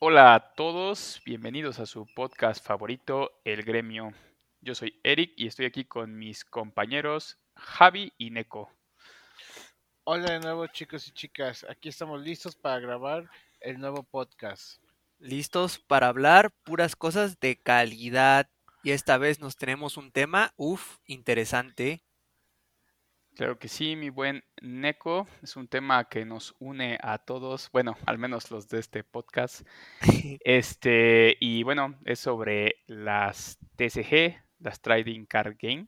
[0.00, 4.12] Hola a todos, bienvenidos a su podcast favorito, El Gremio.
[4.60, 8.70] Yo soy Eric y estoy aquí con mis compañeros Javi y Neko.
[10.04, 14.80] Hola de nuevo chicos y chicas, aquí estamos listos para grabar el nuevo podcast.
[15.18, 18.48] Listos para hablar puras cosas de calidad.
[18.84, 22.04] Y esta vez nos tenemos un tema, uff, interesante.
[23.38, 25.28] Claro que sí, mi buen Neko.
[25.44, 29.64] Es un tema que nos une a todos, bueno, al menos los de este podcast.
[30.44, 35.86] Este, y bueno, es sobre las TCG, las Trading Card Game.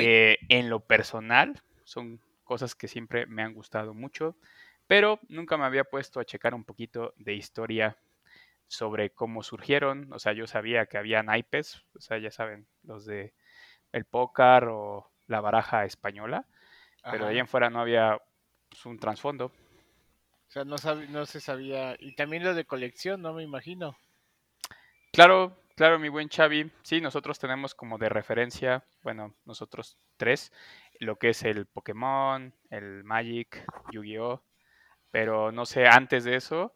[0.00, 4.36] Eh, en lo personal, son cosas que siempre me han gustado mucho,
[4.88, 7.96] pero nunca me había puesto a checar un poquito de historia
[8.66, 10.12] sobre cómo surgieron.
[10.12, 13.34] O sea, yo sabía que había naipes, o sea, ya saben, los de
[13.92, 16.44] el póker o la baraja española,
[17.10, 18.20] pero ahí en fuera no había
[18.68, 19.46] pues, un trasfondo.
[19.46, 20.76] O sea, no,
[21.08, 21.96] no se sabía.
[21.98, 23.32] Y también lo de colección, ¿no?
[23.32, 23.96] Me imagino.
[25.12, 26.70] Claro, claro, mi buen Xavi.
[26.82, 30.52] Sí, nosotros tenemos como de referencia, bueno, nosotros tres,
[30.98, 34.42] lo que es el Pokémon, el Magic, Yu-Gi-Oh!
[35.12, 36.74] Pero no sé, antes de eso.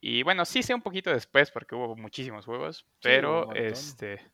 [0.00, 4.30] Y bueno, sí sé un poquito después porque hubo muchísimos juegos, pero este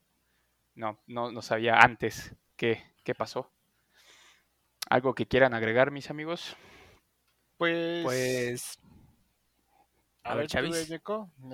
[0.75, 3.51] no, no, no sabía antes qué, qué pasó.
[4.91, 6.57] ¿Algo que quieran agregar, mis amigos?
[7.57, 8.03] Pues.
[8.03, 8.79] Pues.
[10.25, 10.93] A, ver, Chavis.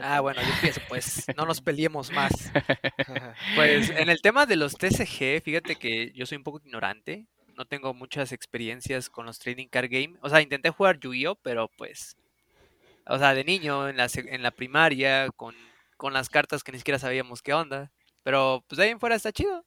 [0.00, 2.32] Ah, bueno, yo pienso, pues no nos peleemos más.
[3.54, 7.26] pues en el tema de los TCG, fíjate que yo soy un poco ignorante.
[7.54, 10.16] No tengo muchas experiencias con los Trading Card Game.
[10.22, 12.16] O sea, intenté jugar Yu-Gi-Oh, pero pues.
[13.06, 15.54] O sea, de niño, en la, en la primaria, con,
[15.98, 17.92] con las cartas que ni siquiera sabíamos qué onda.
[18.22, 19.66] Pero pues de ahí en fuera está chido.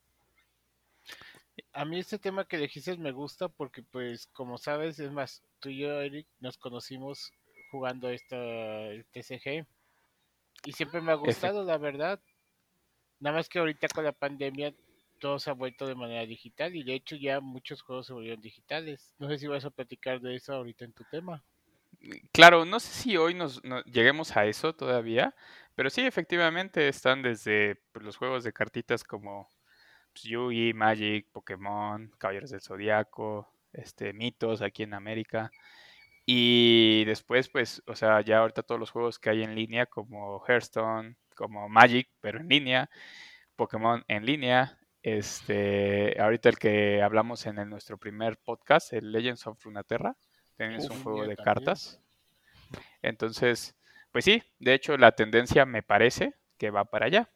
[1.73, 5.69] A mí este tema que dijiste me gusta porque pues como sabes, es más, tú
[5.69, 7.31] y yo, Eric, nos conocimos
[7.71, 8.37] jugando esta
[9.11, 9.65] TCG
[10.65, 12.19] y siempre me ha gustado, la verdad.
[13.19, 14.73] Nada más que ahorita con la pandemia
[15.19, 18.41] todo se ha vuelto de manera digital y de hecho ya muchos juegos se volvieron
[18.41, 19.13] digitales.
[19.17, 21.43] No sé si vas a platicar de eso ahorita en tu tema.
[22.31, 25.33] Claro, no sé si hoy nos, lleguemos a eso todavía,
[25.75, 29.49] pero sí, efectivamente están desde pues, los juegos de cartitas como
[30.23, 35.51] Yugi, Magic, Pokémon, Caballeros del Zodiaco, este, mitos aquí en América.
[36.25, 40.43] Y después, pues, o sea, ya ahorita todos los juegos que hay en línea, como
[40.47, 42.89] Hearthstone, como Magic, pero en línea,
[43.55, 44.77] Pokémon en línea.
[45.03, 50.15] Este, ahorita el que hablamos en nuestro primer podcast, el Legends of Runeterra,
[50.57, 52.01] es un juego de cartas.
[53.03, 53.75] Entonces,
[54.11, 57.29] pues sí, de hecho la tendencia me parece que va para allá.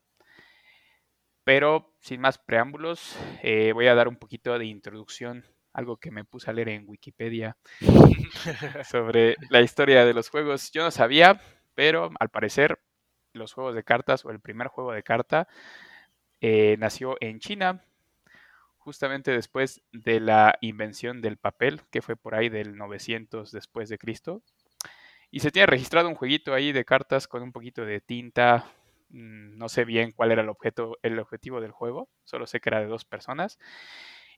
[1.49, 5.43] Pero sin más preámbulos, eh, voy a dar un poquito de introducción,
[5.73, 7.57] algo que me puse a leer en Wikipedia
[8.87, 10.69] sobre la historia de los juegos.
[10.71, 11.41] Yo no sabía,
[11.73, 12.79] pero al parecer
[13.33, 15.47] los juegos de cartas o el primer juego de carta
[16.39, 17.83] eh, nació en China,
[18.77, 23.97] justamente después de la invención del papel, que fue por ahí del 900 después de
[23.97, 24.43] Cristo.
[25.31, 28.67] Y se tiene registrado un jueguito ahí de cartas con un poquito de tinta,
[29.09, 32.79] no sé bien cuál era el, objeto, el objetivo del juego, solo sé que era
[32.79, 33.57] de dos personas.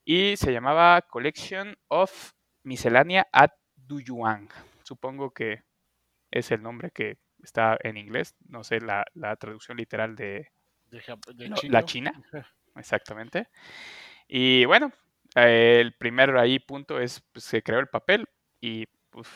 [0.04, 2.32] Y se llamaba Collection of
[2.64, 4.48] Miscellanea at Duyuan.
[4.82, 5.62] Supongo que
[6.30, 9.04] es el nombre que está en inglés, no sé la,
[9.38, 10.50] traducción literal de,
[11.68, 12.12] la China.
[12.76, 13.48] Exactamente.
[14.26, 14.92] Y bueno,
[15.34, 18.26] el primer ahí punto es, pues, se creó el papel
[18.60, 19.28] y pues,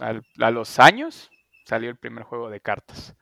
[0.00, 1.30] a los años
[1.64, 3.16] salió el primer juego de cartas.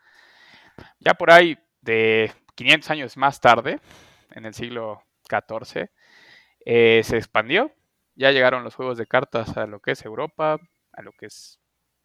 [0.99, 3.81] Ya por ahí de 500 años más tarde,
[4.31, 5.91] en el siglo XIV,
[6.65, 7.73] eh, se expandió.
[8.17, 10.59] Ya llegaron los juegos de cartas a lo que es Europa,
[10.93, 11.61] a lo que es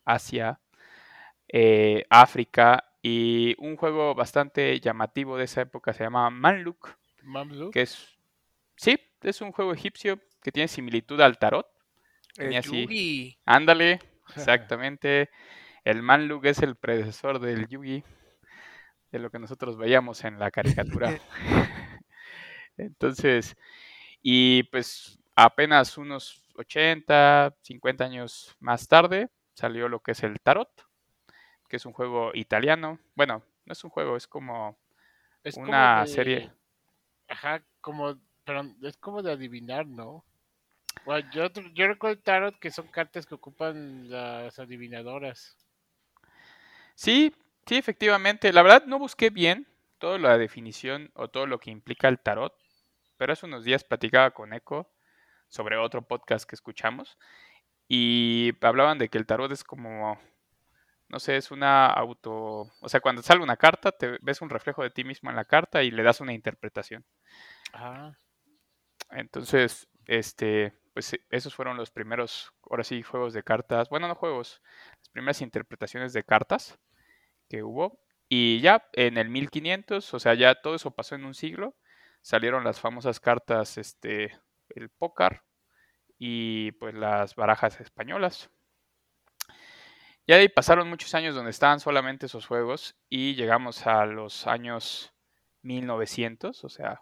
[0.06, 0.60] Asia,
[1.48, 6.96] eh, África y un juego bastante llamativo de esa época se llama Manluk,
[7.72, 8.18] que es
[8.76, 11.68] sí, es un juego egipcio que tiene similitud al tarot.
[12.38, 12.54] El
[13.46, 14.00] Ándale,
[14.36, 15.30] exactamente.
[15.84, 18.04] El Manluk es el predecesor del Yugi
[19.12, 21.20] de lo que nosotros veíamos en la caricatura.
[22.78, 23.56] Entonces,
[24.22, 30.70] y pues apenas unos 80, 50 años más tarde salió lo que es el tarot,
[31.68, 33.00] que es un juego italiano.
[33.16, 34.78] Bueno, no es un juego, es como
[35.58, 36.52] una serie.
[37.28, 40.26] Ajá, como, pero es como de adivinar, ¿no?
[41.32, 45.58] yo, yo recuerdo el tarot que son cartas que ocupan las adivinadoras.
[46.96, 47.34] Sí,
[47.66, 48.52] Sí, efectivamente.
[48.54, 49.68] La verdad no busqué bien
[50.00, 52.54] toda la definición o todo lo que implica el tarot,
[53.18, 54.90] pero hace unos días platicaba con Echo
[55.50, 57.18] sobre otro podcast que escuchamos
[57.88, 60.20] y hablaban de que el tarot es como
[61.10, 64.84] no sé, es una auto, o sea, cuando sale una carta, te ves un reflejo
[64.84, 67.04] de ti mismo en la carta y le das una interpretación.
[67.74, 68.14] Ah.
[69.10, 74.62] Entonces, este, pues esos fueron los primeros, ahora sí, juegos de cartas, bueno, no juegos,
[75.00, 76.78] las primeras interpretaciones de cartas
[77.50, 78.00] que hubo.
[78.30, 81.76] Y ya en el 1500, o sea, ya todo eso pasó en un siglo,
[82.22, 85.42] salieron las famosas cartas, este, el póker
[86.18, 88.52] y pues las barajas españolas.
[90.28, 95.12] Y ahí pasaron muchos años donde estaban solamente esos juegos y llegamos a los años
[95.64, 97.02] 1900, o sea,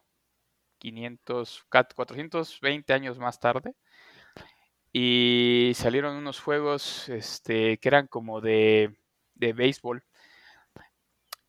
[0.80, 3.76] 500, 420 años más tarde.
[4.94, 8.98] Y salieron unos juegos este, que eran como de,
[9.36, 10.04] de béisbol.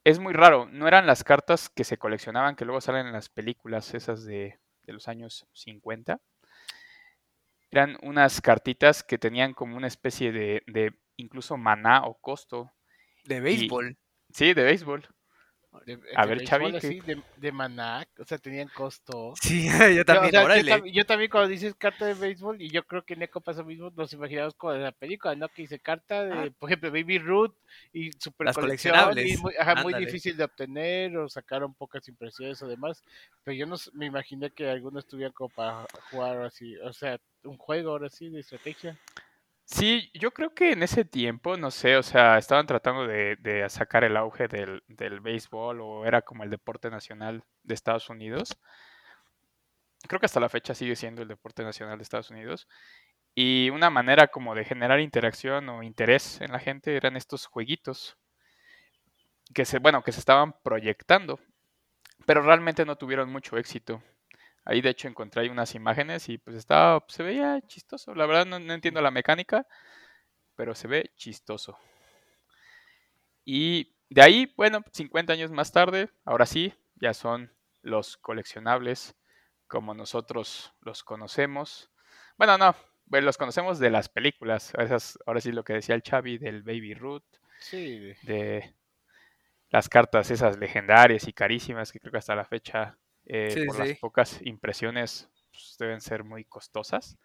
[0.09, 3.29] Es muy raro, no eran las cartas que se coleccionaban, que luego salen en las
[3.29, 6.19] películas esas de, de los años 50.
[7.71, 12.73] Eran unas cartitas que tenían como una especie de, de incluso maná o costo.
[13.27, 13.99] De béisbol.
[14.33, 15.07] sí, de béisbol.
[16.15, 16.73] A ver, Chavi.
[16.73, 19.35] de, de Maná, o sea, tenían costo.
[19.41, 23.41] Sí, yo también, yo, también cuando dices carta de béisbol, y yo creo que Neko
[23.41, 25.49] pasa mismo, nos imaginamos como de la película, ¿no?
[25.49, 26.49] Que dice carta de, ah.
[26.59, 27.55] por ejemplo, Baby Ruth
[27.93, 29.35] y super Las coleccionables.
[29.35, 33.03] Y muy, ajá, muy difícil de obtener, o sacaron pocas impresiones o demás,
[33.45, 37.57] pero yo no me imaginé que algunos estuvieran como para jugar así, o sea, un
[37.57, 38.99] juego ahora sí de estrategia.
[39.71, 43.69] Sí, yo creo que en ese tiempo, no sé, o sea, estaban tratando de, de
[43.69, 48.59] sacar el auge del, del, béisbol o era como el deporte nacional de Estados Unidos.
[50.09, 52.67] Creo que hasta la fecha sigue siendo el deporte nacional de Estados Unidos.
[53.35, 58.19] Y una manera como de generar interacción o interés en la gente eran estos jueguitos
[59.55, 61.39] que se, bueno, que se estaban proyectando,
[62.27, 64.03] pero realmente no tuvieron mucho éxito.
[64.69, 68.15] Ahí de hecho encontré ahí unas imágenes y pues estaba, se veía chistoso.
[68.15, 69.67] La verdad no, entiendo la mecánica,
[70.57, 71.79] pero se ve chistoso.
[73.47, 77.51] Y de ahí, bueno, 50 años más tarde, ahora sí, ya son
[77.81, 79.17] los coleccionables
[79.69, 81.91] como nosotros los conocemos.
[82.37, 82.77] Bueno, no,
[83.09, 84.75] pues, los conocemos de las películas.
[84.77, 87.25] Esas, ahora sí lo que decía el Chavi del Baby Root.
[87.61, 88.13] Sí.
[88.23, 88.75] De
[89.71, 92.99] las cartas esas legendarias y carísimas que creo que hasta la fecha
[93.29, 97.19] eh, por las pocas impresiones pues, deben ser muy costosas.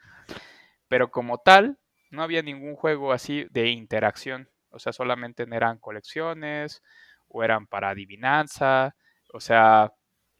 [0.88, 1.79] Pero como tal,
[2.11, 4.50] no había ningún juego así de interacción.
[4.69, 6.83] O sea, solamente eran colecciones
[7.27, 8.95] o eran para adivinanza.
[9.33, 9.94] O sea,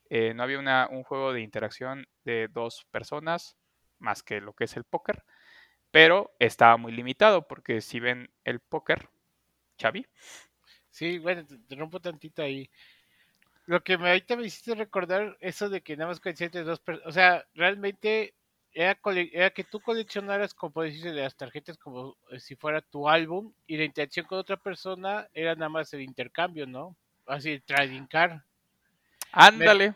[0.10, 3.58] eh, no había una, un juego de interacción de dos personas
[4.00, 5.24] más que lo que es el póker.
[5.92, 9.10] Pero estaba muy limitado porque si ven el póker,
[9.80, 10.06] Xavi.
[10.90, 12.70] Sí, bueno, te rompo tantito ahí.
[13.66, 17.08] Lo que me ahorita me hiciste recordar eso de que nada más coincidentes dos personas,
[17.08, 18.34] o sea, realmente
[18.74, 18.98] era,
[19.32, 23.78] era, que tú coleccionaras, como decirse, las tarjetas como eh, si fuera tu álbum y
[23.78, 26.96] la interacción con otra persona era nada más el intercambio, ¿no?
[27.26, 28.40] Así, trading card.
[29.32, 29.96] Ándale.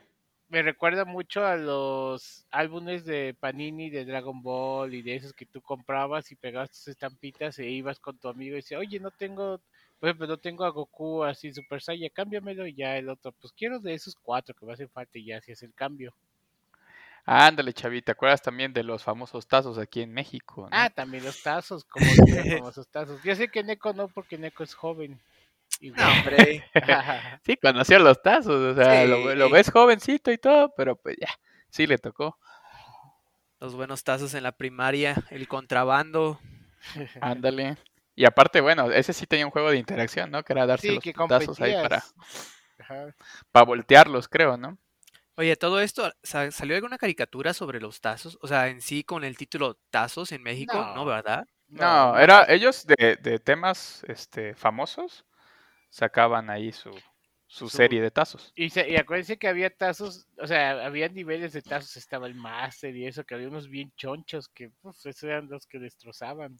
[0.49, 5.45] Me, recuerda mucho a los álbumes de Panini, de Dragon Ball y de esos que
[5.45, 9.11] tú comprabas y pegabas tus estampitas e ibas con tu amigo y decías, oye, no
[9.11, 9.59] tengo
[9.99, 13.53] por ejemplo, no tengo a Goku así Super Saiyan, cámbiamelo y ya el otro, pues
[13.53, 16.13] quiero de esos cuatro que me hacen falta y ya si es el cambio.
[17.25, 20.69] Ándale, chavita, ¿te acuerdas también de los famosos tazos aquí en México?
[20.71, 22.15] Ah, también los tazos, como los
[22.59, 23.21] famosos tazos.
[23.21, 25.19] Yo sé que Neko no, porque Neko es joven.
[25.81, 26.63] No, hombre.
[27.45, 31.29] sí, conoció los tazos, o sea, lo, lo, ves jovencito y todo, pero pues ya,
[31.69, 32.37] sí le tocó.
[33.59, 36.39] Los buenos tazos en la primaria, el contrabando.
[37.21, 37.77] Ándale.
[38.17, 40.41] Y aparte, bueno, ese sí tenía un juego de interacción, ¿no?
[40.41, 42.03] Que era darse los putazos ahí para,
[43.51, 44.79] para voltearlos, creo, ¿no?
[45.35, 48.39] Oye, todo esto, ¿salió alguna caricatura sobre los tazos?
[48.41, 51.47] O sea, en sí con el título Tazos en México, ¿no, verdad?
[51.67, 55.23] No, era ellos de, de, temas este, famosos
[55.91, 56.89] sacaban ahí su,
[57.45, 58.51] su, serie de tazos.
[58.55, 62.95] Y, y, acuérdense que había tazos, o sea, había niveles de tazos, estaba el Master
[62.95, 66.57] y eso, que había unos bien chonchos que, pues, esos eran los que destrozaban.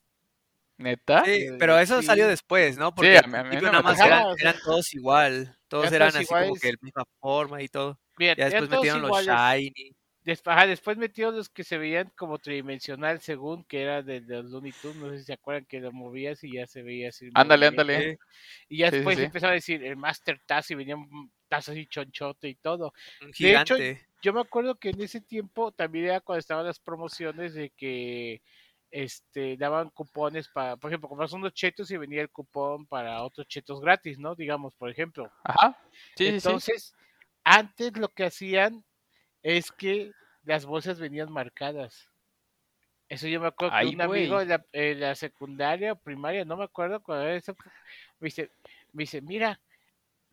[0.78, 1.24] ¿Neta?
[1.26, 2.94] Sí, pero eso salió después, ¿no?
[2.94, 5.58] Porque sí, a mí, nada más eran, todos igual.
[5.68, 8.00] Todos eran así como que de misma forma y todo.
[8.20, 9.96] ya después metieron los Shiny.
[10.28, 14.74] Después, después metieron los que se veían como tridimensional según que era de, los Looney
[14.74, 17.30] Tunes, no sé si se acuerdan que lo movías y ya se veía así.
[17.34, 18.20] Ándale, ándale.
[18.68, 21.08] Y ya después empezó a decir el Master Taz y venían
[21.48, 22.94] tazos y chonchote y todo.
[23.40, 23.78] De hecho,
[24.22, 28.42] yo me acuerdo que en ese tiempo también era cuando estaban las promociones de que
[28.92, 33.48] este, daban cupones para, por ejemplo, compras unos chetos y venía el cupón para otros
[33.48, 34.36] chetos gratis, ¿no?
[34.36, 35.32] Digamos, por ejemplo.
[35.44, 35.78] Ajá.
[36.18, 36.96] Entonces,
[37.44, 38.84] antes lo que hacían
[39.44, 40.12] es que
[40.44, 42.10] las bolsas venían marcadas.
[43.10, 47.02] Eso yo me acuerdo que un amigo en la, secundaria o primaria, no me acuerdo
[47.02, 47.56] cuál era eso,
[48.20, 48.52] Me dice,
[48.92, 49.60] me dice, mira,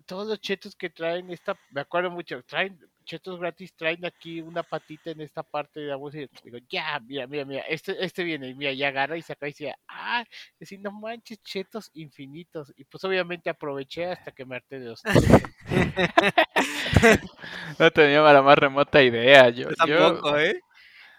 [0.06, 4.62] todos los chetos que traen esta, me acuerdo mucho, traen chetos gratis, traen aquí una
[4.62, 8.25] patita en esta parte de la bolsa y digo, ya, mira, mira, mira, este, este
[8.25, 10.25] viene, y mira, ya agarra y saca y dice, ah,
[10.58, 12.73] decir, no manches, chetos infinitos.
[12.76, 15.02] Y pues obviamente aproveché hasta que me harté de los
[17.78, 19.68] No tenía la más remota idea, yo.
[19.75, 20.61] tampoco, ¿eh?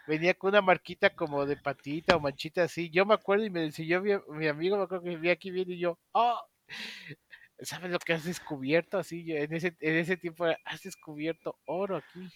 [0.07, 2.91] Venía con una marquita como de patita o manchita así.
[2.91, 5.73] Yo me acuerdo y me enseñó mi, mi amigo, me acuerdo que vi aquí viene
[5.73, 6.39] y yo, oh,
[7.59, 8.97] ¿Sabes lo que has descubierto?
[8.97, 12.29] Así, en ese, en ese tiempo has descubierto oro aquí.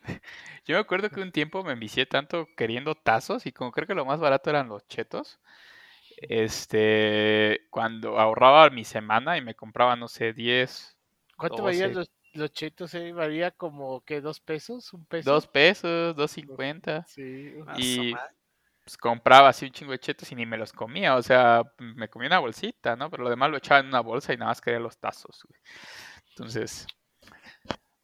[0.64, 3.94] Yo me acuerdo que un tiempo me envicié tanto queriendo tazos y como creo que
[3.94, 5.40] lo más barato eran los chetos.
[6.16, 10.96] Este, cuando ahorraba mi semana y me compraba, no sé, 10.
[11.36, 12.94] ¿Cuánto valían los, los chetos?
[12.94, 13.12] Eh?
[13.12, 14.92] ¿Valía como que dos pesos?
[14.92, 15.32] ¿Un peso?
[15.32, 17.04] Dos pesos, dos cincuenta.
[17.06, 17.54] Sí.
[17.76, 18.14] Y,
[18.84, 21.16] pues, compraba así un chingo de chetos y ni me los comía.
[21.16, 23.10] O sea, me comía una bolsita, ¿no?
[23.10, 25.46] Pero lo demás lo echaba en una bolsa y nada más quería los tazos.
[26.30, 26.86] Entonces,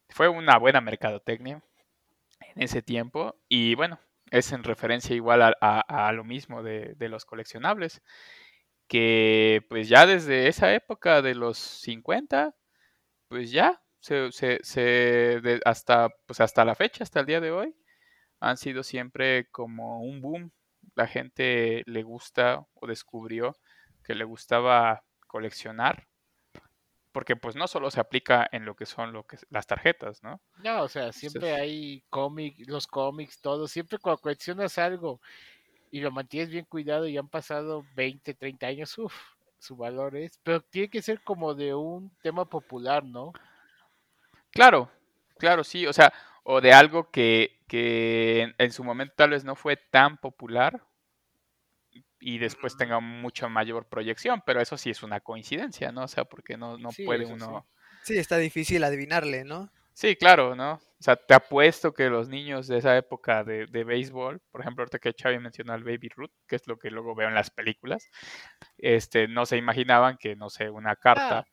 [0.09, 1.63] fue una buena mercadotecnia
[2.55, 3.35] en ese tiempo.
[3.49, 3.99] Y bueno,
[4.31, 8.01] es en referencia igual a, lo mismo de, los coleccionables.
[8.87, 12.55] Que pues ya desde esa época de los 50,
[13.29, 17.75] pues ya, se, se, hasta, pues hasta la fecha, hasta el día de hoy,
[18.39, 20.51] han sido siempre como un boom
[20.99, 23.55] la gente le gusta o descubrió
[24.03, 26.09] que le gustaba coleccionar
[27.13, 30.41] porque pues no solo se aplica en lo que son lo que las tarjetas, ¿no?
[30.61, 35.21] No, o sea, siempre hay cómics, los cómics, todo, siempre cuando coleccionas algo
[35.89, 39.15] y lo mantienes bien cuidado y han pasado 20, 30 años, uff,
[39.57, 43.31] su valor es, pero tiene que ser como de un tema popular, ¿no?
[44.51, 44.91] Claro,
[45.37, 49.55] claro, sí, o sea, o de algo que, que en su momento tal vez no
[49.55, 50.81] fue tan popular,
[52.19, 56.03] y después tenga mucha mayor proyección, pero eso sí es una coincidencia, ¿no?
[56.03, 57.67] O sea, porque no, no puede uno...
[58.03, 58.17] Sí.
[58.17, 59.71] está difícil adivinarle, ¿no?
[59.93, 60.73] Sí, claro, ¿no?
[60.73, 64.83] O sea, te apuesto que los niños de esa época de, de béisbol, por ejemplo,
[64.83, 67.49] ahorita que Xavi mencionó al Baby Ruth, que es lo que luego veo en las
[67.49, 68.09] películas,
[68.77, 71.39] este, no se imaginaban que, no sé, una carta...
[71.39, 71.45] Ah,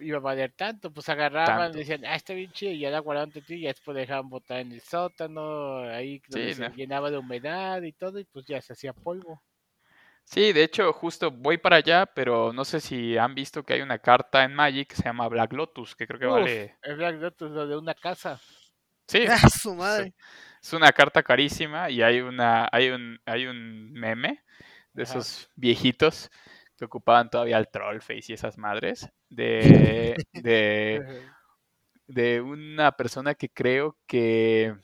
[0.00, 3.30] iba a valer tanto, pues agarraban, decían, ah, está bien chido, y ya la guardaban
[3.30, 8.18] ti y después dejaban botar en el sótano, ahí se llenaba de humedad y todo,
[8.18, 9.42] y pues ya se hacía polvo.
[10.24, 13.82] Sí, de hecho, justo voy para allá, pero no sé si han visto que hay
[13.82, 16.76] una carta en Magic que se llama Black Lotus, que creo que vale.
[16.82, 18.40] Es Black Lotus, lo de una casa.
[19.08, 19.24] Sí.
[19.28, 20.14] Ah, su madre.
[20.62, 24.44] Es una carta carísima y hay una, hay un, hay un meme
[24.92, 26.30] de esos viejitos
[26.80, 31.22] que ocupaban todavía el Trollface y esas madres de, de,
[32.06, 34.74] de una persona que creo que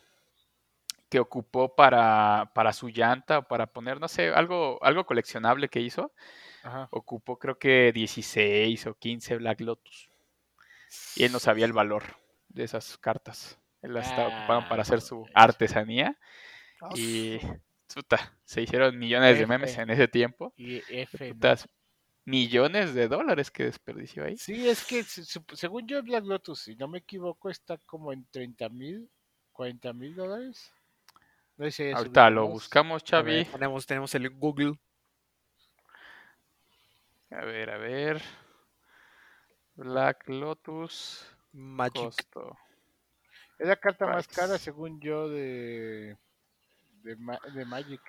[1.08, 5.80] que ocupó para, para su llanta o para poner, no sé, algo, algo coleccionable que
[5.80, 6.12] hizo.
[6.90, 10.10] Ocupó creo que 16 o 15 Black Lotus.
[11.14, 12.02] Y él no sabía el valor
[12.48, 13.58] de esas cartas.
[13.82, 16.18] Él las estaba ocupando para hacer su ah, artesanía.
[16.96, 17.38] Y
[18.44, 20.52] se hicieron millones de memes en ese tiempo.
[20.56, 20.82] Y
[22.26, 24.36] millones de dólares que desperdició ahí.
[24.36, 28.68] Sí, es que según yo Black Lotus, si no me equivoco, está como en 30
[28.68, 29.08] mil,
[29.52, 30.72] 40 mil dólares.
[31.94, 33.46] Ahorita lo buscamos, Xavi.
[33.46, 34.78] tenemos, tenemos el Google.
[37.30, 38.20] A ver, a ver.
[39.74, 41.26] Black Lotus.
[41.52, 42.12] Magic.
[43.58, 46.18] Es la carta más cara, según yo, de,
[47.02, 47.16] de,
[47.54, 48.02] de Magic.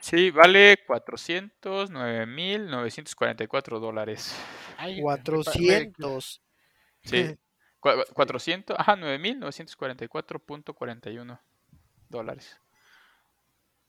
[0.00, 4.38] Sí, vale 409.944 dólares.
[5.00, 6.42] 400.
[7.00, 7.38] Sí.
[7.80, 11.40] 400, ajá, 9.944.41
[12.08, 12.60] dólares.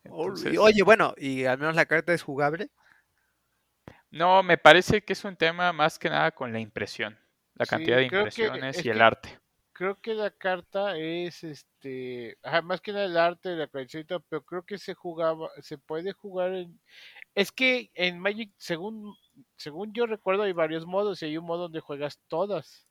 [0.09, 2.69] Oye, bueno, ¿y al menos la carta es jugable?
[4.11, 7.19] No, me parece que es un tema más que nada con la impresión,
[7.55, 9.38] la cantidad de impresiones y el arte.
[9.79, 14.43] Creo que la carta es este, más que nada el arte de la colección, pero
[14.43, 16.81] creo que se jugaba, se puede jugar en
[17.33, 19.15] es que en Magic, según
[19.55, 22.89] según yo recuerdo, hay varios modos y hay un modo donde juegas todas.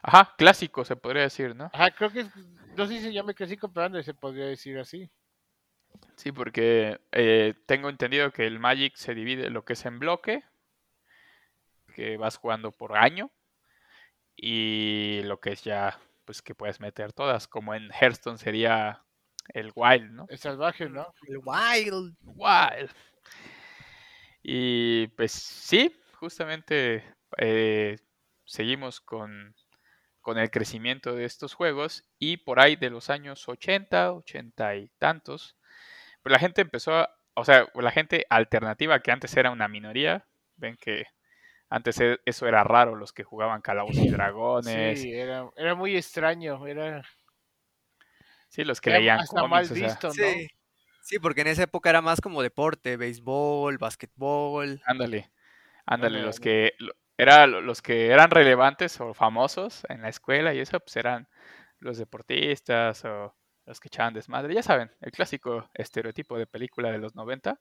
[0.00, 1.66] Ajá, clásico se podría decir, ¿no?
[1.74, 2.24] Ajá, creo que
[2.78, 5.10] no sé si se llama clásico, pero se podría decir así.
[6.16, 10.44] Sí, porque eh, tengo entendido que el Magic se divide lo que es en bloque,
[11.94, 13.30] que vas jugando por año,
[14.36, 19.02] y lo que es ya, pues que puedes meter todas, como en Hearthstone sería
[19.48, 20.26] el Wild, ¿no?
[20.28, 21.14] El salvaje, ¿no?
[21.28, 22.16] El Wild.
[22.22, 22.90] Wild.
[24.42, 27.04] Y pues sí, justamente
[27.38, 27.96] eh,
[28.44, 29.54] seguimos con
[30.24, 34.88] con el crecimiento de estos juegos y por ahí de los años 80, 80 y
[34.98, 35.54] tantos,
[36.22, 40.26] pues la gente empezó a, o sea, la gente alternativa que antes era una minoría,
[40.56, 41.04] ven que
[41.68, 45.00] Antes e, eso era raro, los que jugaban Calabozos y Dragones.
[45.00, 47.02] Sí, era, era muy extraño, era...
[48.48, 50.14] Sí, los que leían hasta mal visto, ¿no?
[50.14, 50.48] Sí.
[51.02, 54.80] sí, porque en esa época era más como deporte, béisbol, básquetbol.
[54.86, 55.32] Ándale,
[55.86, 56.74] ándale, los que
[57.18, 61.28] era los que eran relevantes o famosos en la escuela y eso pues eran
[61.80, 63.34] los deportistas o
[63.66, 67.58] los que echaban desmadre, ya saben, el clásico estereotipo de película de los 90.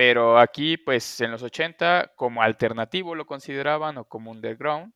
[0.00, 4.94] Pero aquí, pues en los 80, como alternativo lo consideraban o como underground,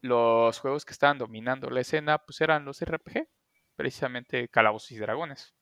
[0.00, 3.28] los juegos que estaban dominando la escena, pues eran los RPG,
[3.76, 5.54] precisamente Calabozos y Dragones.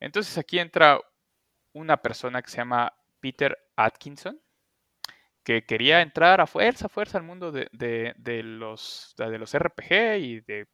[0.00, 1.00] Entonces aquí entra
[1.72, 4.42] una persona que se llama Peter Atkinson,
[5.44, 7.70] que quería entrar a fuerza, a fuerza al mundo de,
[8.42, 10.66] los, de los RPG y de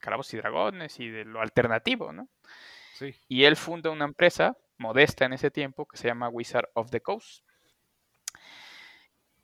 [0.00, 2.28] Calabozos y Dragones y de lo alternativo, ¿no?
[2.94, 3.14] Sí.
[3.28, 7.00] Y él funda una empresa modesta en ese tiempo que se llama Wizard of the
[7.00, 7.44] Coast.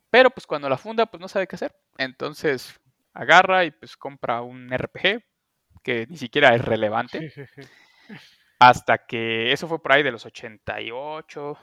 [0.09, 1.75] Pero pues cuando la funda pues no sabe qué hacer.
[1.97, 2.79] Entonces
[3.13, 5.23] agarra y pues compra un RPG
[5.83, 7.31] que ni siquiera es relevante.
[8.59, 11.57] Hasta que eso fue por ahí de los 88,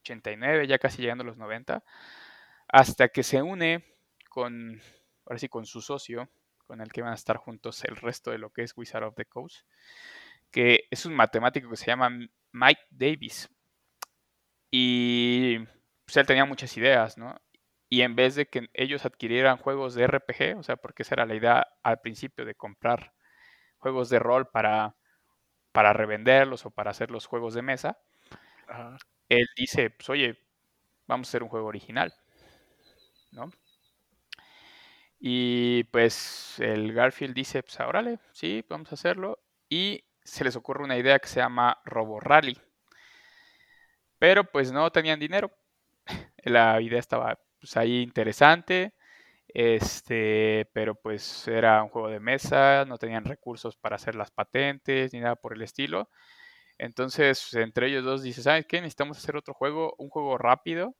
[0.00, 1.84] 89, ya casi llegando a los 90.
[2.68, 3.84] Hasta que se une
[4.28, 4.80] con,
[5.26, 6.28] ahora sí, con su socio,
[6.66, 9.14] con el que van a estar juntos el resto de lo que es Wizard of
[9.14, 9.64] the Coast,
[10.54, 12.10] que es un matemático que se llama
[12.52, 13.50] Mike Davis.
[14.70, 15.58] Y
[16.04, 17.34] pues él tenía muchas ideas, ¿no?
[17.88, 21.26] Y en vez de que ellos adquirieran juegos de RPG, o sea, porque esa era
[21.26, 23.14] la idea al principio de comprar
[23.78, 24.94] juegos de rol para,
[25.72, 27.98] para revenderlos o para hacer los juegos de mesa,
[29.28, 30.38] él dice, pues oye,
[31.08, 32.14] vamos a hacer un juego original,
[33.32, 33.50] ¿no?
[35.18, 39.40] Y pues el Garfield dice, pues órale, sí, vamos a hacerlo.
[39.68, 42.58] Y se les ocurre una idea que se llama Robo Rally.
[44.18, 45.50] Pero pues no tenían dinero.
[46.44, 48.94] La idea estaba pues, ahí interesante.
[49.48, 55.12] Este, pero pues era un juego de mesa, no tenían recursos para hacer las patentes
[55.12, 56.10] ni nada por el estilo.
[56.78, 58.80] Entonces, entre ellos dos dice, ¿sabes qué?
[58.80, 60.96] Necesitamos hacer otro juego, un juego rápido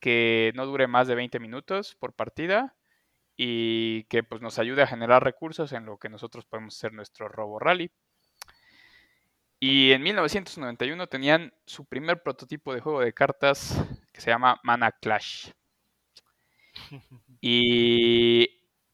[0.00, 2.76] que no dure más de 20 minutos por partida
[3.36, 7.28] y que pues nos ayude a generar recursos en lo que nosotros podemos hacer nuestro
[7.28, 7.90] Robo Rally.
[9.60, 13.76] Y en 1991 tenían su primer prototipo de juego de cartas
[14.12, 15.50] que se llama Mana Clash.
[17.40, 18.48] Y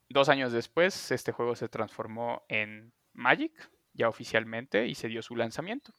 [0.08, 3.52] dos años después, este juego se transformó en Magic,
[3.94, 5.94] ya oficialmente, y se dio su lanzamiento.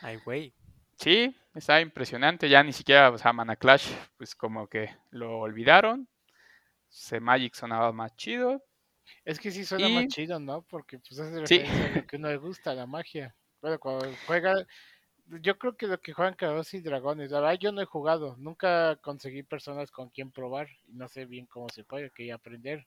[0.00, 0.54] Ay, güey.
[0.98, 2.48] Sí, está impresionante.
[2.48, 6.08] Ya ni siquiera, o sea, Mana Clash, pues como que lo olvidaron.
[6.88, 8.62] Se Magic sonaba más chido.
[9.24, 10.62] Es que sí suena más chido, ¿no?
[10.62, 13.34] Porque pues es referencia lo que no le gusta, la magia.
[13.60, 14.54] Bueno, cuando juega,
[15.26, 18.36] yo creo que lo que juegan Calabozos y Dragones, la verdad yo no he jugado,
[18.38, 22.86] nunca conseguí personas con quien probar y no sé bien cómo se juega, quería aprender.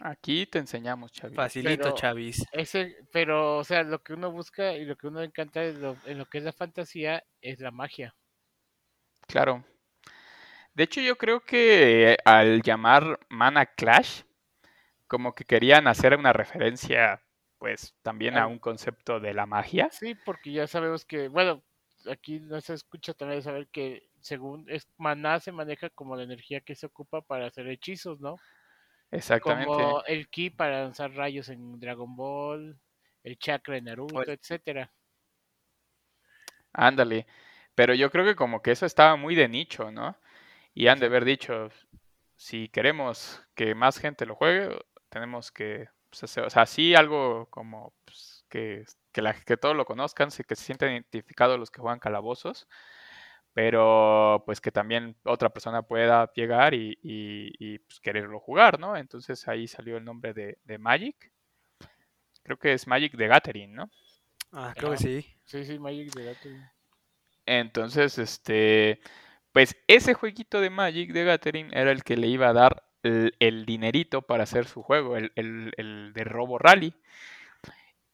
[0.00, 1.36] Aquí te enseñamos, Chavis.
[1.36, 2.44] Facilito, Chavis.
[2.52, 6.26] Ese, pero, o sea, lo que uno busca y lo que uno encanta en lo
[6.26, 8.14] que es la fantasía es la magia.
[9.26, 9.64] Claro.
[10.74, 14.22] De hecho, yo creo que al llamar Mana Clash,
[15.06, 17.22] como que querían hacer una referencia,
[17.62, 19.88] pues, también a un concepto de la magia.
[19.92, 21.62] Sí, porque ya sabemos que, bueno,
[22.10, 26.60] aquí no se escucha también saber que según es maná se maneja como la energía
[26.60, 28.34] que se ocupa para hacer hechizos, ¿no?
[29.12, 29.66] Exactamente.
[29.66, 32.80] Como el ki para lanzar rayos en Dragon Ball,
[33.22, 34.26] el chakra en Naruto, etc.
[34.26, 34.92] Pues etcétera.
[36.72, 37.28] Ándale.
[37.76, 40.18] Pero yo creo que como que eso estaba muy de nicho, ¿no?
[40.74, 41.68] Y han de haber dicho,
[42.34, 44.76] si queremos que más gente lo juegue,
[45.10, 49.86] tenemos que, pues, o sea, sí algo como pues, que, que, la, que todos lo
[49.86, 52.68] conozcan, que se sientan identificados los que juegan calabozos,
[53.54, 58.96] pero pues que también otra persona pueda llegar y, y, pues, quererlo jugar, ¿no?
[58.96, 61.32] Entonces ahí salió el nombre de, de, Magic.
[62.42, 63.90] Creo que es Magic de Gathering, ¿no?
[64.52, 65.26] Ah, creo que sí.
[65.44, 66.62] Sí, sí, Magic de Gathering.
[67.46, 69.00] Entonces, este,
[69.52, 73.64] pues ese jueguito de Magic de Gathering era el que le iba a dar el,
[73.66, 76.94] dinerito para hacer su juego, el, el, de Robo Rally.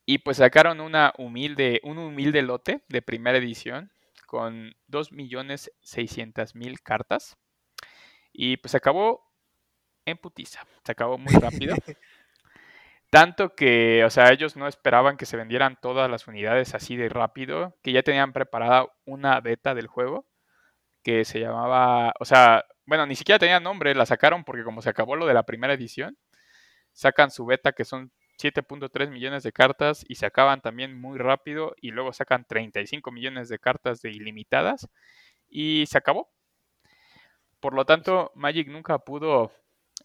[0.07, 3.92] Y pues sacaron una humilde, un humilde lote de primera edición
[4.27, 7.37] con 2.600.000 cartas.
[8.33, 9.22] Y pues se acabó
[10.07, 11.77] en putiza, se acabó muy rápido.
[13.11, 17.09] Tanto que, o sea, ellos no esperaban que se vendieran todas las unidades así de
[17.09, 20.28] rápido, que ya tenían preparada una beta del juego
[21.02, 24.90] que se llamaba, o sea, bueno, ni siquiera tenía nombre, la sacaron porque como se
[24.90, 26.16] acabó lo de la primera edición,
[26.92, 31.74] sacan su beta que son 7.3 millones de cartas y se acaban también muy rápido
[31.80, 34.88] y luego sacan 35 millones de cartas de ilimitadas
[35.48, 36.30] y se acabó.
[37.61, 39.52] por lo tanto, Magic nunca pudo,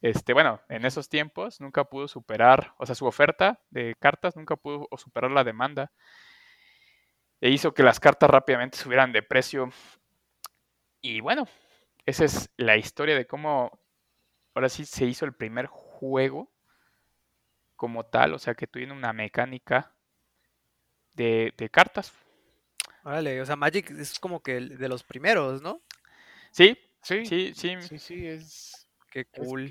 [0.02, 4.56] este, bueno, en esos tiempos nunca pudo superar, o sea, su oferta de cartas nunca
[4.56, 5.92] pudo superar la demanda.
[7.42, 9.70] E hizo que las cartas rápidamente subieran de precio.
[11.04, 11.48] Y bueno,
[12.06, 13.78] esa es la historia de cómo
[14.56, 16.50] ahora sí se hizo el primer juego
[17.76, 19.94] como tal, o sea que tiene una mecánica
[21.14, 22.14] de, de cartas.
[23.04, 25.82] Órale, o sea, Magic es como que de los primeros, ¿no?
[26.52, 27.76] Sí, sí, sí, sí.
[27.82, 28.88] Sí, sí, es.
[29.12, 29.68] Qué cool.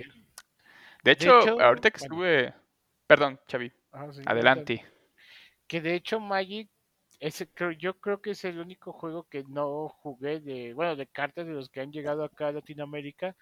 [1.02, 2.54] De, hecho, ahorita que estuve.
[3.06, 3.72] Perdón, Xavi.
[3.92, 4.84] Ah, adelante.
[5.66, 6.68] Que de hecho, Magic.
[7.22, 11.06] Ese, creo, yo creo que es el único juego que no jugué de, bueno, de
[11.06, 13.36] cartas de los que han llegado acá a Latinoamérica.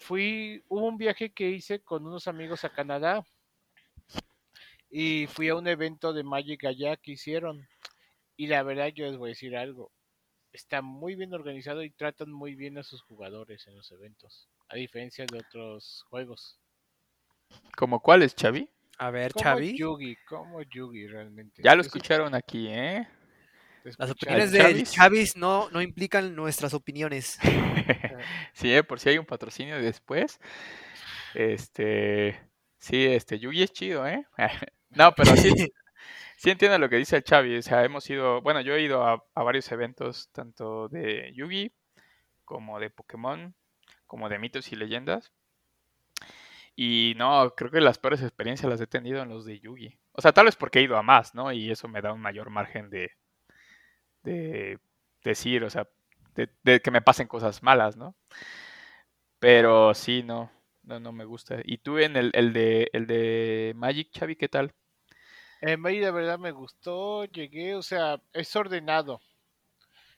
[0.00, 3.24] Fui, hubo un viaje que hice con unos amigos a Canadá
[4.90, 7.66] y fui a un evento de Magic allá que hicieron.
[8.36, 9.90] Y la verdad yo les voy a decir algo.
[10.52, 14.50] Está muy bien organizado y tratan muy bien a sus jugadores en los eventos.
[14.68, 16.60] A diferencia de otros juegos.
[17.74, 18.68] ¿Como cuáles, Xavi?
[19.02, 19.76] A ver, como Xavi.
[19.76, 21.60] Yugi, como Yugi realmente.
[21.60, 23.04] Ya lo escucharon aquí, ¿eh?
[23.98, 27.36] Las opiniones de Chavis no, no implican nuestras opiniones.
[28.52, 28.84] sí, ¿eh?
[28.84, 30.38] por si hay un patrocinio después.
[31.34, 32.38] Este,
[32.78, 34.24] sí, este, Yugi es chido, ¿eh?
[34.90, 35.52] no, pero sí,
[36.36, 37.56] sí entiendo lo que dice el Chavi.
[37.56, 41.72] O sea, hemos ido, bueno, yo he ido a, varios eventos, tanto de Yugi
[42.44, 43.52] como de Pokémon,
[44.06, 45.32] como de mitos y leyendas.
[46.74, 49.98] Y no, creo que las peores experiencias las he tenido en los de Yugi.
[50.12, 51.52] O sea, tal vez porque he ido a más, ¿no?
[51.52, 53.12] Y eso me da un mayor margen de,
[54.22, 54.78] de
[55.22, 55.88] decir, o sea,
[56.34, 58.16] de, que me pasen cosas malas, ¿no?
[59.38, 60.50] Pero sí, no,
[60.82, 61.58] no, no me gusta.
[61.64, 64.72] ¿Y tú en el, el, de, el de Magic, Xavi, qué tal?
[65.60, 69.20] En Magic de verdad me gustó, llegué, o sea, es ordenado.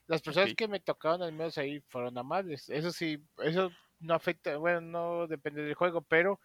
[0.06, 2.68] Las personas que me tocaron al menos ahí fueron amables.
[2.68, 3.70] Eso sí, eso
[4.04, 6.40] no afecta, bueno, no depende del juego, pero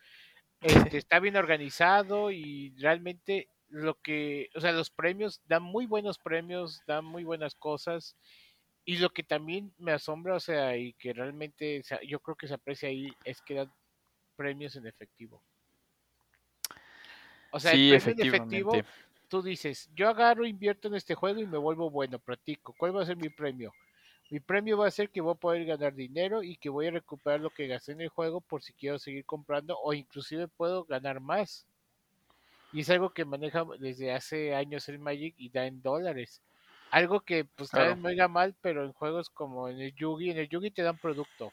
[0.62, 6.18] este, está bien organizado y realmente lo que, o sea, los premios dan muy buenos
[6.18, 8.16] premios, dan muy buenas cosas.
[8.86, 12.56] Y lo que también me asombra, o sea, y que realmente yo creo que se
[12.56, 13.72] aprecia ahí, es que dan
[14.36, 15.44] premios en efectivo.
[17.52, 18.72] O sea, el premio en efectivo,
[19.28, 22.74] tú dices, yo agarro, invierto en este juego y me vuelvo bueno, practico.
[22.78, 23.72] ¿Cuál va a ser mi premio?
[24.30, 26.92] Mi premio va a ser que voy a poder ganar dinero y que voy a
[26.92, 30.84] recuperar lo que gasté en el juego por si quiero seguir comprando o inclusive puedo
[30.84, 31.66] ganar más.
[32.72, 36.44] Y es algo que maneja desde hace años el Magic y da en dólares.
[36.92, 40.30] Algo que pues tal vez no oiga mal, pero en juegos como en el Yugi,
[40.30, 41.52] en el Yugi te dan producto.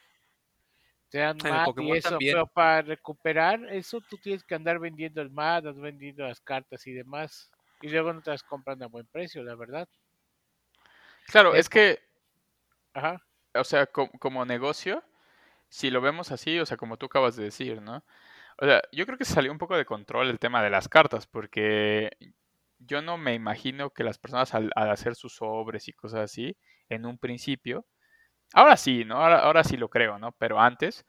[1.11, 5.31] Te dan mat y eso, pero para recuperar eso tú tienes que andar vendiendo el
[5.31, 7.51] mat, vendiendo las cartas y demás.
[7.81, 9.89] Y luego no te las compran a buen precio, la verdad.
[11.27, 12.01] Claro, es, que...
[12.97, 13.21] Ajá.
[13.55, 15.05] O sea, como negocio,
[15.71, 18.05] si lo vemos así, o sea, como tú acabas de decir, ¿no?
[18.59, 21.27] O sea, yo creo que salió un poco de control el tema de las cartas,
[21.27, 22.11] porque
[22.79, 26.57] yo no me imagino que las personas al, hacer sus sobres y cosas así,
[26.91, 27.87] en un principio,
[28.55, 29.19] ahora sí, ¿no?
[29.25, 30.33] Ahora, sí lo creo, ¿no?
[30.39, 31.07] Pero antes,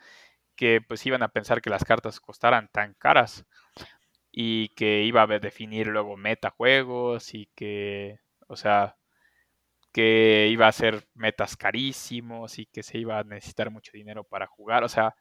[0.55, 3.45] que pues iban a pensar que las cartas costaran tan caras
[4.31, 8.97] y que iba a definir luego metajuegos y que, o sea,
[9.97, 14.45] que iba a ser metas carísimos y que se iba a necesitar mucho dinero para
[14.45, 15.15] jugar, o sea,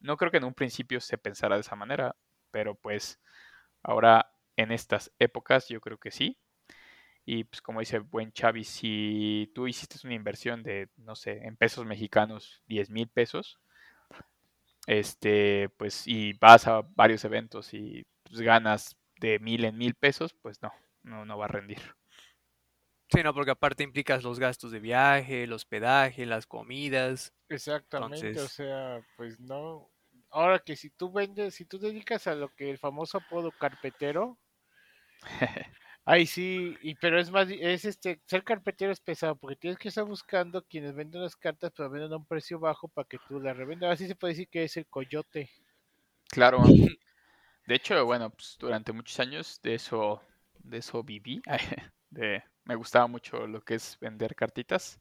[0.00, 2.16] no creo que en un principio se pensara de esa manera,
[2.50, 3.20] pero pues
[3.82, 6.38] ahora en estas épocas yo creo que sí.
[7.26, 11.58] Y pues como dice buen Xavi, si tú hiciste una inversión de, no sé, en
[11.58, 13.60] pesos mexicanos, 10 mil pesos,
[14.86, 20.32] este, pues y vas a varios eventos y pues, ganas de mil en mil pesos,
[20.32, 21.94] pues no, no, no va a rendir.
[23.08, 27.32] Sí, no, porque aparte implicas los gastos de viaje, el hospedaje, las comidas.
[27.48, 29.90] Exactamente, o sea, pues no,
[30.30, 34.38] ahora que si tú vendes, si tú dedicas a lo que el famoso apodo carpetero,
[36.04, 39.88] ahí sí, y pero es más, es este, ser carpetero es pesado porque tienes que
[39.88, 43.40] estar buscando quienes venden las cartas, pero venden a un precio bajo para que tú
[43.40, 43.92] las revendas.
[43.92, 45.50] Así se puede decir que es el coyote.
[46.28, 46.58] Claro.
[47.66, 50.20] De hecho, bueno, pues durante muchos años de eso,
[50.58, 51.40] de eso viví.
[52.10, 55.00] De, me gustaba mucho lo que es vender cartitas.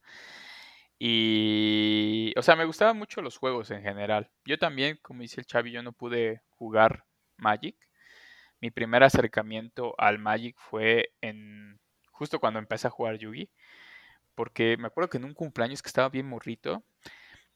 [0.99, 4.29] Y, o sea, me gustaban mucho los juegos en general.
[4.45, 7.05] Yo también, como dice el Chavi, yo no pude jugar
[7.37, 7.75] Magic.
[8.61, 11.79] Mi primer acercamiento al Magic fue en
[12.11, 13.49] justo cuando empecé a jugar Yugi.
[14.35, 16.83] Porque me acuerdo que en un cumpleaños que estaba bien morrito,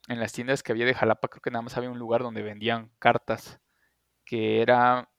[0.10, 2.44] en las tiendas que había de Jalapa, creo que nada más había un lugar donde
[2.44, 3.60] vendían cartas.
[4.26, 5.10] Que era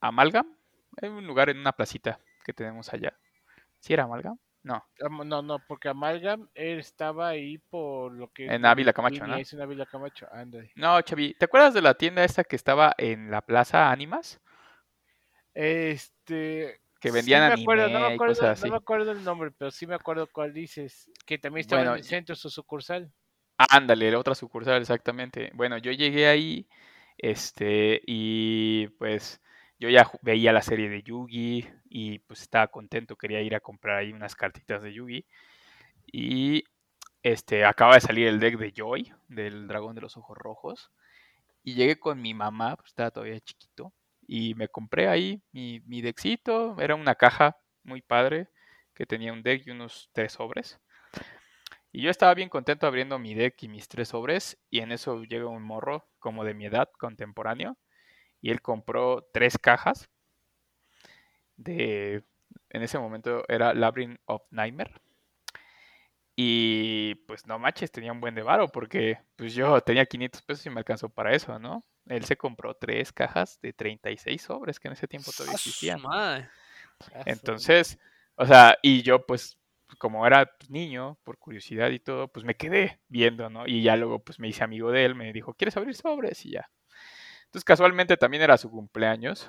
[0.00, 0.56] Amalgam.
[1.02, 3.18] Un lugar en una placita que tenemos allá.
[3.84, 4.38] ¿Sí era Amalgam?
[4.62, 4.82] No.
[5.26, 8.46] No, no, porque Amalgam él estaba ahí por lo que...
[8.46, 9.36] En Ávila Camacho, ¿no?
[9.36, 10.26] Es en Ávila Camacho,
[10.76, 14.40] No, Chavi, ¿te acuerdas de la tienda esta que estaba en la Plaza Ánimas?
[15.52, 16.80] Este...
[16.98, 18.64] Que vendían sí me acuerdo, no me acuerdo, cosas así.
[18.64, 21.10] No me acuerdo el nombre, pero sí me acuerdo cuál dices.
[21.26, 23.12] Que también estaba en el centro, su sucursal.
[23.58, 25.50] Ándale, la otra sucursal, exactamente.
[25.52, 26.66] Bueno, yo llegué ahí,
[27.18, 29.42] este, y pues
[29.84, 33.98] yo ya veía la serie de Yugi y pues estaba contento, quería ir a comprar
[33.98, 35.26] ahí unas cartitas de Yugi.
[36.10, 36.64] Y
[37.22, 40.90] este, acaba de salir el deck de Joy, del dragón de los ojos rojos.
[41.62, 43.92] Y llegué con mi mamá, pues estaba todavía chiquito,
[44.26, 46.80] y me compré ahí mi, mi deckcito.
[46.80, 48.48] Era una caja muy padre
[48.94, 50.80] que tenía un deck y unos tres sobres.
[51.92, 54.58] Y yo estaba bien contento abriendo mi deck y mis tres sobres.
[54.70, 57.76] Y en eso llega un morro como de mi edad, contemporáneo.
[58.44, 60.10] Y él compró tres cajas
[61.56, 62.24] de.
[62.68, 64.92] En ese momento era Labyrinth of Nightmare.
[66.36, 70.66] Y pues no manches, tenía un buen de varo porque pues yo tenía 500 pesos
[70.66, 71.86] y me alcanzó para eso, ¿no?
[72.04, 76.02] Él se compró tres cajas de 36 sobres que en ese tiempo todavía existían.
[77.24, 77.98] Entonces,
[78.34, 79.56] o sea, y yo pues
[79.96, 83.66] como era niño, por curiosidad y todo, pues me quedé viendo, ¿no?
[83.66, 86.44] Y ya luego pues me hice amigo de él, me dijo, ¿quieres abrir sobres?
[86.44, 86.68] Y ya.
[87.54, 89.48] Entonces casualmente también era su cumpleaños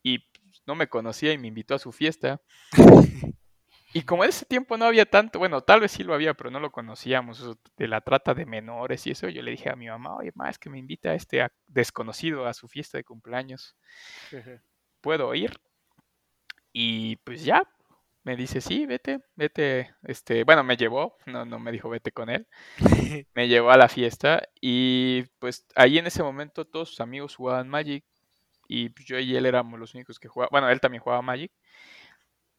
[0.00, 2.40] y pues, no me conocía y me invitó a su fiesta.
[3.94, 6.50] Y como en ese tiempo no había tanto, bueno, tal vez sí lo había, pero
[6.50, 9.86] no lo conocíamos, de la trata de menores y eso, yo le dije a mi
[9.86, 13.76] mamá, oye, mamá, es que me invita a este desconocido a su fiesta de cumpleaños.
[15.02, 15.60] ¿Puedo ir?
[16.72, 17.68] Y pues ya,
[18.24, 22.30] me dice, sí, vete, vete, este, bueno, me llevó, no, no me dijo vete con
[22.30, 22.46] él,
[23.34, 27.68] me llevó a la fiesta y pues ahí en ese momento todos sus amigos jugaban
[27.68, 28.04] Magic
[28.68, 31.52] y pues, yo y él éramos los únicos que jugaban, bueno, él también jugaba Magic.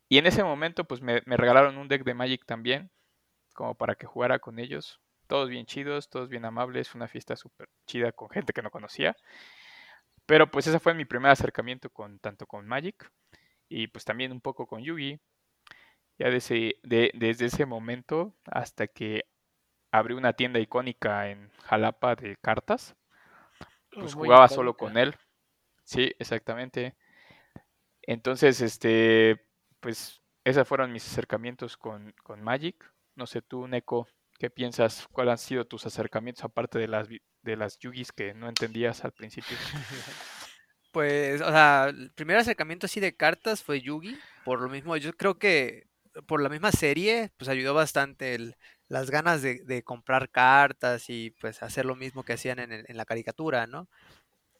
[0.10, 2.92] Y en ese momento pues me, me regalaron un deck de Magic también,
[3.54, 7.70] como para que jugara con ellos, todos bien chidos, todos bien amables, una fiesta súper
[7.88, 9.16] chida con gente que no conocía,
[10.26, 13.12] pero pues ese fue mi primer acercamiento con tanto con Magic
[13.70, 15.20] y pues también un poco con Yugi
[16.18, 19.26] ya desde, desde ese momento hasta que
[19.92, 22.96] abrí una tienda icónica en Jalapa de cartas,
[23.92, 25.16] pues jugaba solo con él.
[25.84, 26.96] Sí, exactamente.
[28.02, 29.46] Entonces, este,
[29.80, 32.92] pues esos fueron mis acercamientos con, con Magic.
[33.16, 34.08] No sé tú, Neko,
[34.40, 35.08] ¿qué piensas?
[35.12, 39.12] ¿Cuáles han sido tus acercamientos aparte de las, de las yugis que no entendías al
[39.12, 39.58] principio?
[40.94, 44.16] Pues, o sea, el primer acercamiento así de cartas fue Yugi.
[44.46, 45.88] Por lo mismo, yo creo que
[46.28, 48.56] por la misma serie, pues ayudó bastante el,
[48.88, 53.68] las ganas de, comprar cartas y pues hacer lo mismo que hacían en, la caricatura,
[53.68, 53.88] ¿no?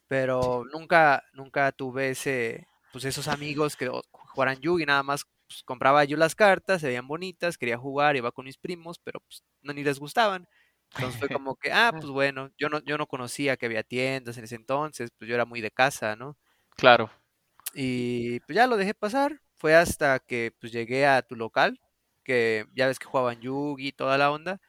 [0.08, 6.04] Pero nunca, nunca tuve ese, pues esos amigos que jugaran Yugi, nada más pues, compraba
[6.04, 9.72] yo las cartas, se veían bonitas, quería jugar, iba con mis primos, pero pues no
[9.72, 10.48] ni les gustaban.
[10.94, 14.36] Entonces fue como que, ah, pues bueno, yo no, yo no conocía que había tiendas
[14.36, 16.36] en ese entonces, pues yo era muy de casa, ¿no?
[16.76, 17.10] Claro.
[17.72, 21.80] Y pues ya lo dejé pasar, fue hasta que pues llegué a tu local,
[22.22, 24.60] que ya ves que jugaban Yugi y toda la onda,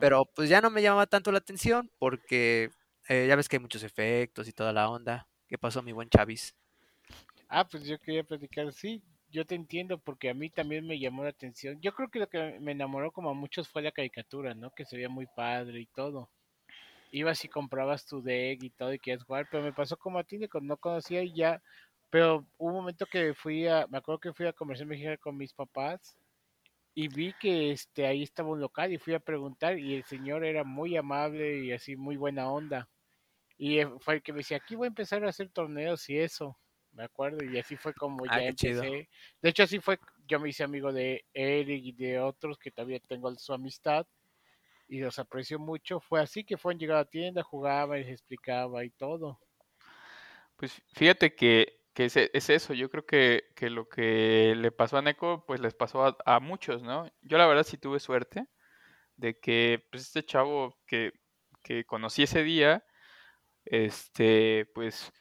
[0.00, 2.70] pero pues ya no me llamaba tanto la atención porque
[3.08, 5.28] eh, ya ves que hay muchos efectos y toda la onda.
[5.46, 6.52] ¿Qué pasó, mi buen Chavis?
[7.48, 11.22] Ah, pues yo quería platicar, sí, yo te entiendo porque a mí también me llamó
[11.22, 11.80] la atención.
[11.80, 14.72] Yo creo que lo que me enamoró como a muchos fue la caricatura, ¿no?
[14.72, 16.28] Que se veía muy padre y todo.
[17.12, 20.24] Ibas y comprabas tu deck y todo y querías jugar, pero me pasó como a
[20.24, 21.62] ti, no conocía y ya
[22.14, 25.36] pero hubo un momento que fui a, me acuerdo que fui a Comercial Mexicana con
[25.36, 26.16] mis papás
[26.94, 30.44] y vi que este ahí estaba un local y fui a preguntar y el señor
[30.44, 32.88] era muy amable y así muy buena onda.
[33.58, 36.16] Y eh, fue el que me decía, aquí voy a empezar a hacer torneos y
[36.16, 36.56] eso,
[36.92, 39.08] me acuerdo, y así fue como ah, ya empecé.
[39.42, 39.98] De hecho, así fue,
[40.28, 44.06] yo me hice amigo de Eric y de otros que todavía tengo su amistad
[44.86, 45.98] y los aprecio mucho.
[45.98, 49.40] Fue así que fueron llegar a la tienda, jugaba y les explicaba y todo.
[50.56, 54.98] Pues fíjate que que es, es, eso, yo creo que, que, lo que le pasó
[54.98, 57.08] a Neko, pues les pasó a, muchos, ¿no?
[57.22, 58.46] Yo la verdad sí tuve suerte
[59.16, 61.12] de que pues este chavo que,
[61.62, 62.84] que conocí ese día,
[63.64, 65.12] este, pues,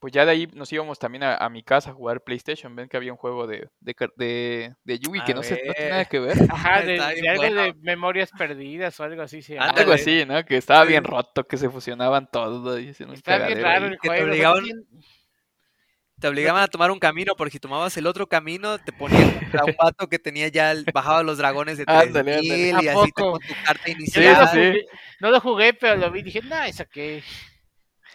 [0.00, 2.74] pues ya de ahí nos íbamos también a, mi casa a jugar PlayStation.
[2.74, 5.90] Ven que había un juego de, de, de, de Yugi que no, sé, no tiene
[5.90, 6.36] nada que ver.
[6.50, 9.40] Ajá, de, algo de memorias perdidas o algo así.
[9.40, 10.44] Sí, algo así, ¿no?
[10.44, 12.80] Que estaba bien roto, que se fusionaban todos.
[12.80, 14.64] Y Está bien raro el juego te obligaban
[16.22, 20.08] a tomar un camino, porque si tomabas el otro camino, te ponían a un vato
[20.08, 23.90] que tenía ya el, bajado los dragones de 3000 y así te, con tu carta
[23.90, 24.86] inicial.
[25.20, 27.22] No lo jugué, pero lo vi y dije, nah, ¿esa qué?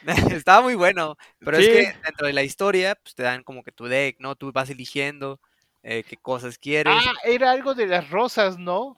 [0.44, 3.72] Estaba muy bueno, pero es que dentro de la historia, pues te dan como que
[3.72, 4.36] tu deck, ¿no?
[4.36, 5.40] Tú vas eligiendo
[5.84, 6.94] eh, qué cosas quieres.
[6.96, 8.98] Ah, era algo de las rosas, ¿no?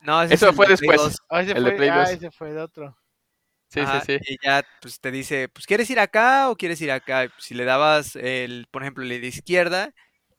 [0.00, 1.18] No, eso fue después.
[1.30, 2.96] Ah, ese, el fue, ah, ese fue de otro.
[3.74, 4.34] Sí, sí, sí.
[4.34, 7.28] Y ya pues te dice, pues ¿quieres ir acá o quieres ir acá?
[7.38, 9.90] Si le dabas el, por ejemplo, el de izquierda,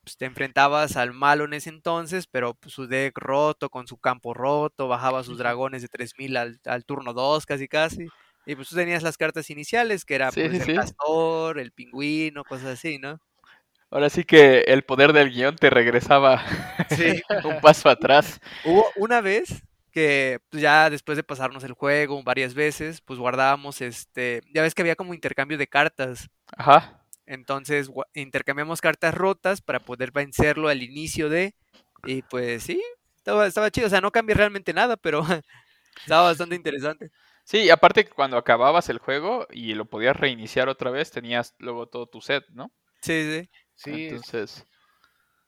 [0.06, 3.98] pues te enfrentabas al malo en ese entonces, pero pues, su deck roto, con su
[3.98, 8.08] campo roto, bajaba sus dragones de 3000 al, al turno 2 casi casi.
[8.45, 12.67] Y pues tú tenías las cartas iniciales, que era pues, el castor, el pingüino, cosas
[12.67, 13.19] así, ¿no?
[13.89, 16.43] Ahora sí que el poder del guion te regresaba
[17.43, 18.39] un paso atrás.
[18.63, 19.63] Hubo una vez
[19.95, 24.75] que pues, ya después de pasarnos el juego varias veces, pues guardábamos este, ya ves
[24.75, 26.27] que había como intercambio de cartas.
[26.58, 27.01] Ajá.
[27.25, 31.55] Entonces intercambiamos cartas rotas para poder vencerlo al inicio de,
[32.03, 32.84] y pues sí,
[33.15, 35.21] estaba, estaba chido, o sea, no cambié realmente nada, pero
[36.01, 37.10] estaba bastante interesante.
[37.45, 41.88] Sí, aparte que cuando acababas el juego y lo podías reiniciar otra vez, tenías luego
[41.88, 42.69] todo tu set, ¿no?
[43.01, 43.49] Sí, sí.
[43.75, 44.08] Sí.
[44.08, 44.65] Entonces.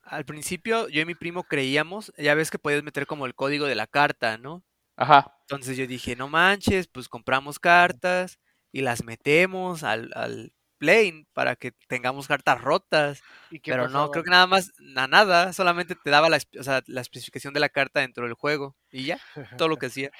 [0.10, 3.66] Al principio yo y mi primo creíamos, ya ves que podías meter como el código
[3.66, 4.64] de la carta, ¿no?
[4.96, 5.36] Ajá.
[5.42, 8.40] Entonces yo dije, no manches, pues compramos cartas
[8.72, 13.22] y las metemos al, al plane para que tengamos cartas rotas.
[13.64, 17.54] Pero no, creo que nada más, nada, solamente te daba la, o sea, la especificación
[17.54, 19.20] de la carta dentro del juego y ya,
[19.58, 20.12] todo lo que hacía.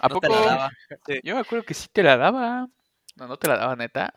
[0.00, 0.20] ¿A poco?
[0.20, 0.70] Te la daba.
[1.22, 2.68] Yo me acuerdo que sí te la daba.
[3.16, 4.14] No, no te la daba, neta.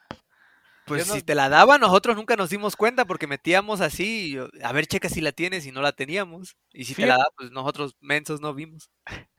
[0.86, 4.86] Pues si te la daba, nosotros nunca nos dimos cuenta porque metíamos así, a ver,
[4.86, 6.58] checa si la tienes y no la teníamos.
[6.74, 8.90] Y si te la da, pues nosotros mensos no vimos.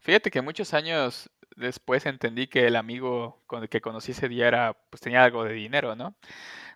[0.01, 4.49] Fíjate que muchos años después entendí que el amigo con el que conocí ese día
[4.49, 6.17] era, pues tenía algo de dinero, ¿no?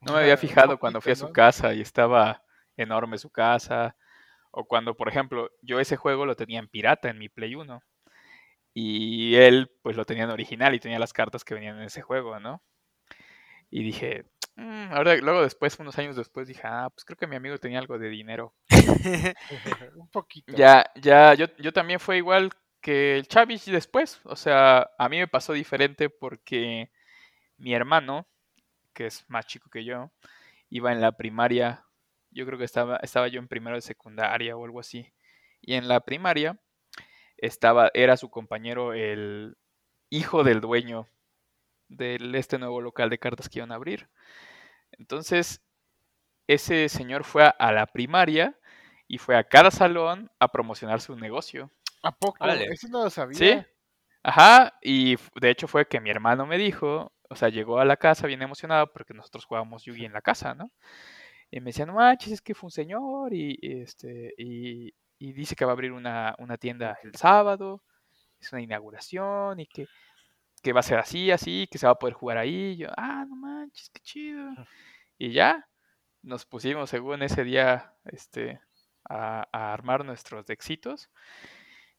[0.02, 2.42] No me había fijado cuando fui a su casa y estaba
[2.76, 3.96] enorme su casa.
[4.50, 7.82] O cuando, por ejemplo, yo ese juego lo tenía en pirata en mi Play 1.
[8.74, 12.02] Y él, pues lo tenía en original y tenía las cartas que venían en ese
[12.02, 12.62] juego, ¿no?
[13.70, 14.26] Y dije,
[14.58, 17.78] mm, ahora, luego después, unos años después, dije, ah, pues creo que mi amigo tenía
[17.78, 18.54] algo de dinero.
[19.96, 20.52] Un poquito.
[20.54, 24.20] Ya, ya, yo, yo también fue igual que el Chavis después.
[24.24, 26.90] O sea, a mí me pasó diferente porque
[27.56, 28.26] mi hermano,
[28.94, 30.10] que es más chico que yo,
[30.70, 31.84] iba en la primaria.
[32.30, 35.12] Yo creo que estaba, estaba yo en primero de secundaria o algo así.
[35.60, 36.58] Y en la primaria
[37.36, 39.56] estaba, era su compañero el
[40.10, 41.08] hijo del dueño
[41.88, 44.08] de este nuevo local de cartas que iban a abrir.
[44.92, 45.62] Entonces,
[46.46, 48.58] ese señor fue a, la primaria
[49.06, 51.70] y fue a cada salón a promocionar su negocio.
[52.02, 52.46] ¿A poco?
[52.46, 53.38] Eso no lo sabía.
[53.38, 53.66] Sí.
[54.22, 57.96] Ajá, y de hecho fue que mi hermano me dijo, o sea, llegó a la
[57.96, 60.70] casa bien emocionado porque nosotros jugábamos Yugi en la casa, ¿no?
[61.50, 65.64] Y me decía, no manches, es que fue un señor y, este, y, dice que
[65.64, 67.82] va a abrir una, una tienda el sábado,
[68.38, 69.86] es una inauguración y que
[70.62, 72.76] que va a ser así, así, que se va a poder jugar ahí.
[72.76, 74.50] yo, ah, no manches, qué chido.
[75.18, 75.68] Y ya
[76.22, 78.60] nos pusimos, según ese día, este,
[79.08, 81.10] a, armar nuestros éxitos.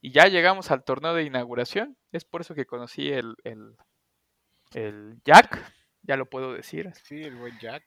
[0.00, 1.96] Y ya llegamos al torneo de inauguración.
[2.12, 3.76] Es por eso que conocí el, el,
[4.74, 6.92] el Jack, ya lo puedo decir.
[7.04, 7.84] Sí, el buen Jack.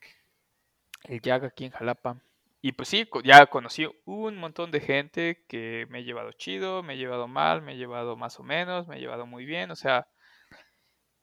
[1.04, 2.22] El Jack aquí en Jalapa.
[2.62, 6.94] Y pues sí, ya conocí un montón de gente que me he llevado chido, me
[6.94, 9.70] he llevado mal, me he llevado más o menos, me he llevado muy bien.
[9.72, 10.08] O sea,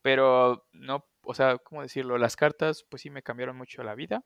[0.02, 2.18] pero no, o sea, ¿cómo decirlo?
[2.18, 4.24] Las cartas pues sí me cambiaron mucho la vida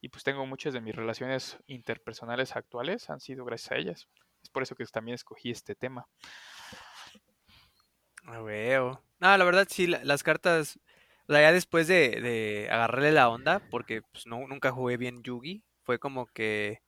[0.00, 4.08] y pues tengo muchas de mis relaciones interpersonales actuales han sido gracias a ellas.
[4.42, 6.06] Es por eso que también escogí este tema.
[8.24, 9.02] Ah, veo.
[9.20, 10.78] No, la verdad sí, las cartas,
[11.28, 15.22] o sea, ya después de, de agarrarle la onda, porque pues no, nunca jugué bien
[15.22, 16.80] Yugi, fue como que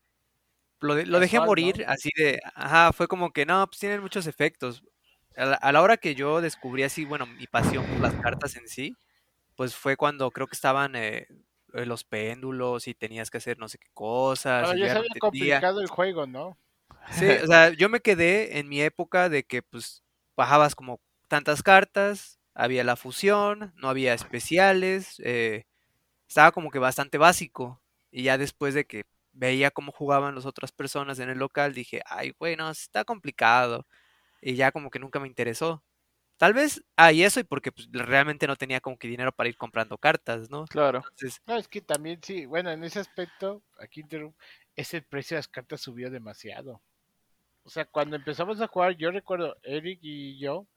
[0.80, 4.84] lo, lo dejé morir, así de, ajá, fue como que no, pues tienen muchos efectos
[5.38, 8.96] a la, hora que yo descubrí así, bueno, mi pasión por las cartas en sí,
[9.54, 11.26] pues fue cuando creo que estaban eh,
[11.74, 14.68] eh, los péndulos y tenías que hacer no sé qué cosas.
[14.68, 16.58] Pero ya se había complicado el juego, ¿no?
[17.12, 20.02] Sí, o sea, yo me quedé en mi época de que pues
[20.36, 25.64] bajabas como tantas cartas, había la fusión, no había especiales, eh,
[26.26, 27.80] estaba como que bastante básico.
[28.10, 32.02] Y ya después de que veía cómo jugaban las otras personas en el local, dije,
[32.06, 33.86] ay, bueno, está complicado
[34.40, 35.82] y ya como que nunca me interesó.
[36.38, 39.48] Tal vez, ah, y eso y porque pues, realmente no tenía como que dinero para
[39.48, 40.66] ir comprando cartas, ¿no?
[40.66, 41.02] Claro.
[41.46, 44.04] no, es que también sí, bueno, en ese aspecto, aquí
[44.76, 46.80] ese precio de las cartas subió demasiado.
[47.64, 50.68] O sea, cuando empezamos a jugar, yo recuerdo, Eric y yo,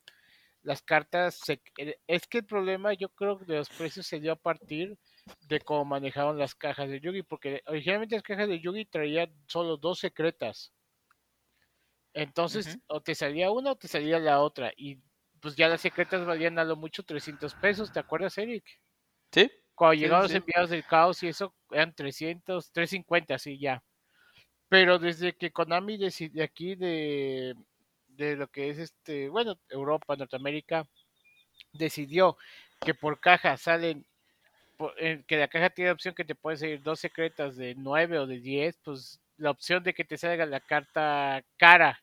[0.64, 4.34] las cartas, se, eh, es que el problema yo creo de los precios se dio
[4.34, 4.98] a partir
[5.48, 9.78] de cómo manejaban las cajas de Yugi, porque originalmente las cajas de Yugi traían solo
[9.78, 10.74] dos secretas.
[12.14, 14.72] Entonces, o te salía una o te salía la otra.
[14.76, 15.00] Y
[15.42, 18.64] pues ya las secretas valían a lo mucho 300 pesos, ¿te acuerdas, Eric?
[19.32, 19.50] Sí.
[19.76, 23.84] Cuando llegaban los enviados del caos y eso eran 300, 350, sí, ya.
[24.70, 27.56] Pero desde que Konami decide aquí de,
[28.08, 30.88] de lo que es este, bueno, Europa, Norteamérica,
[31.74, 32.38] decidió
[32.82, 34.06] que por caja salen,
[34.98, 38.28] eh, que la caja tiene opción que te puede salir dos secretas de 9 o
[38.28, 42.02] de 10, pues la opción de que te salga la carta cara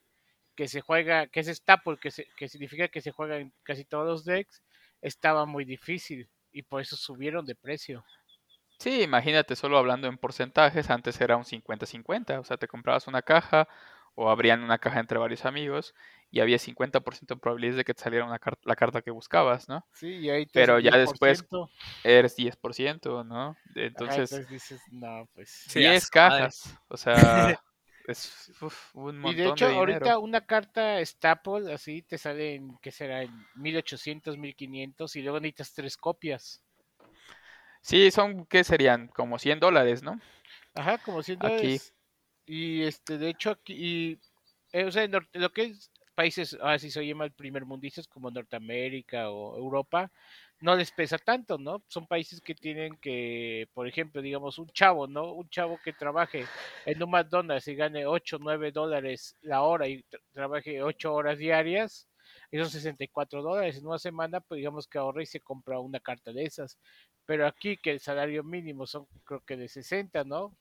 [0.57, 4.07] que se juega, que es staple, que, que significa que se juega en casi todos
[4.07, 4.62] los decks,
[5.01, 8.05] estaba muy difícil y por eso subieron de precio.
[8.80, 13.22] Sí, imagínate, solo hablando en porcentajes, antes era un 50-50, o sea, te comprabas una
[13.22, 13.68] caja
[14.20, 15.94] o abrían una caja entre varios amigos
[16.32, 19.86] y había 50% de probabilidades de que te saliera una la carta que buscas, ¿no?
[19.92, 21.46] Sí, y ahí Pero ya después
[22.02, 23.56] eres 10%, ¿no?
[23.76, 25.68] Entonces, dices, no, pues...
[25.72, 27.14] 10 cajas, o sea...
[28.08, 28.50] es
[28.94, 33.22] un montón Y de hecho, ahorita una carta Staple, así te sale en, ¿qué será?
[33.22, 36.60] En 1800, 1500 y luego necesitas tres copias.
[37.82, 39.06] Sí, son, ¿qué serían?
[39.08, 40.20] Como 100 dólares, ¿no?
[40.74, 41.94] Ajá, como 100 dólares.
[42.49, 44.18] Y este, de hecho, aquí, y,
[44.72, 49.30] eh, o sea, lo que es países, así se llama el primer mundistas como Norteamérica
[49.30, 50.11] o Europa,
[50.61, 51.84] no les pesa tanto, ¿no?
[51.88, 55.32] Son países que tienen que, por ejemplo, digamos, un chavo, ¿no?
[55.34, 56.46] Un chavo que trabaje
[56.86, 62.09] en un McDonald's y gane 8, 9 dólares la hora y trabaje 8 horas diarias,
[62.51, 66.32] esos 64 dólares en una semana, pues digamos que ahorra y se compra una carta
[66.32, 66.78] de esas.
[67.26, 70.57] Pero aquí que el salario mínimo son creo que de 60, ¿no?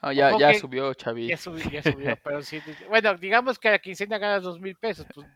[0.00, 1.28] No, ya, ya subió, Chavi.
[1.28, 2.62] Ya subió, ya subió, pero sí.
[2.88, 5.26] Bueno, digamos que a la quincena ganas dos mil pesos, pues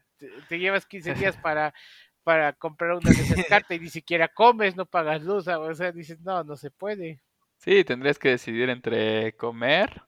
[0.48, 1.74] te, llevas 15 días para,
[2.22, 5.92] para comprar una de esas cartas y ni siquiera comes, no pagas luz, o sea,
[5.92, 7.20] dices, no, no se puede.
[7.58, 10.02] Sí, tendrías que decidir entre comer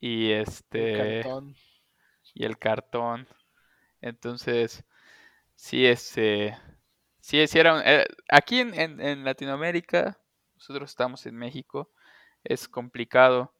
[0.00, 1.18] y este...
[1.18, 1.56] El cartón.
[2.34, 3.28] Y el cartón.
[4.00, 4.84] Entonces,
[5.54, 6.56] sí, este...
[7.20, 7.82] Sí, sí era...
[7.84, 10.18] Eh, aquí en, en, en Latinoamérica,
[10.54, 11.92] nosotros estamos en México,
[12.44, 13.54] es complicado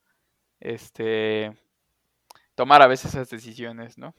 [0.62, 1.56] este,
[2.54, 4.14] tomar a veces esas decisiones, ¿no?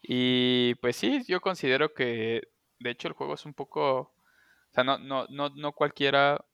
[0.00, 2.42] Y pues sí, yo considero que
[2.78, 4.14] de hecho el juego es un poco, o
[4.72, 6.44] sea, no, no, no, no cualquiera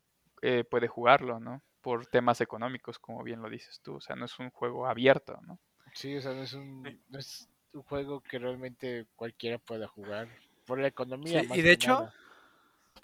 [0.43, 1.62] eh, puede jugarlo, ¿no?
[1.81, 5.39] Por temas económicos, como bien lo dices tú, o sea, no es un juego abierto,
[5.47, 5.59] ¿no?
[5.93, 10.29] Sí, o sea, no es un, es un juego que realmente cualquiera pueda jugar
[10.66, 11.43] por la economía.
[11.55, 12.11] y de hecho,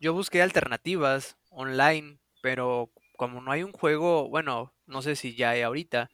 [0.01, 5.51] yo busqué alternativas online, pero como no hay un juego, bueno, no sé si ya
[5.51, 6.11] hay ahorita,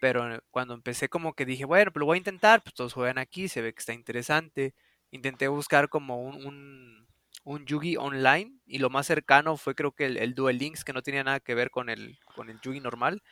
[0.00, 3.18] pero cuando empecé como que dije, bueno, pues lo voy a intentar, pues todos juegan
[3.18, 4.74] aquí, se ve que está interesante.
[5.10, 7.06] Intenté buscar como un, un,
[7.44, 10.92] un Yugi online y lo más cercano fue creo que el, el, Duel Links, que
[10.92, 13.22] no tenía nada que ver con el, con el Yugi normal.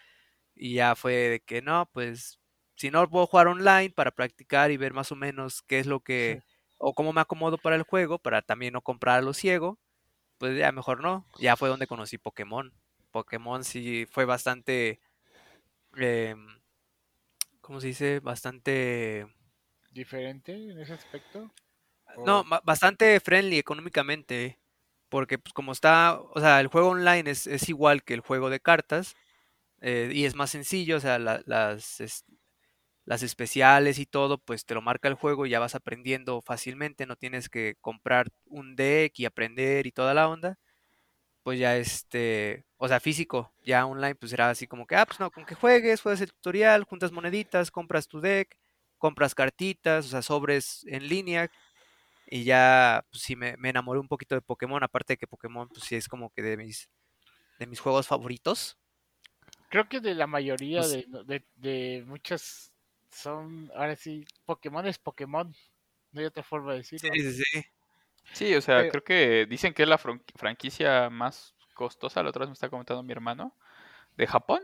[0.55, 2.41] Y ya fue de que no, pues
[2.77, 6.01] si no puedo jugar online para practicar y ver más o menos qué es lo
[6.01, 6.43] que,
[6.79, 9.79] o cómo me acomodo para el juego, para también no comprarlo ciego,
[10.39, 11.27] pues ya mejor no.
[11.39, 12.73] Ya fue donde conocí Pokémon.
[13.13, 15.01] Pokémon sí fue bastante,
[15.97, 16.35] eh,
[17.61, 18.21] ¿cómo se dice?
[18.21, 19.27] Bastante...
[19.93, 21.51] ¿Diferente en ese aspecto?
[22.25, 24.59] No, bastante friendly económicamente,
[25.09, 28.51] porque pues como está, o sea, el juego online es, es igual que el juego
[28.51, 29.15] de cartas
[29.81, 31.45] eh, y es más sencillo, o sea, las,
[33.05, 37.07] las especiales y todo, pues te lo marca el juego y ya vas aprendiendo fácilmente,
[37.07, 40.59] no tienes que comprar un deck y aprender y toda la onda
[41.43, 45.21] pues ya este, o sea, físico, ya online, pues era así como que, ah, pues
[45.21, 48.59] no, con que juegues, juegas el tutorial, juntas moneditas, compras tu deck,
[48.99, 51.49] compras cartitas, o sea, sobres en línea,
[52.27, 55.85] y ya, pues sí, me, enamoré un poquito de Pokémon, aparte de que Pokémon, pues
[55.85, 56.91] sí, es como que de mis,
[57.61, 58.77] de mis juegos favoritos.
[59.69, 62.73] Creo que de la mayoría pues de, de, de muchas
[63.13, 65.55] son, ahora sí, Pokémon es Pokémon,
[66.11, 67.11] no hay otra forma de decirlo.
[67.15, 67.65] Sí, sí, sí.
[68.33, 72.49] Sí, o sea, creo que dicen que es la franquicia más costosa, la otra vez
[72.49, 73.55] me está comentando mi hermano,
[74.17, 74.63] de Japón.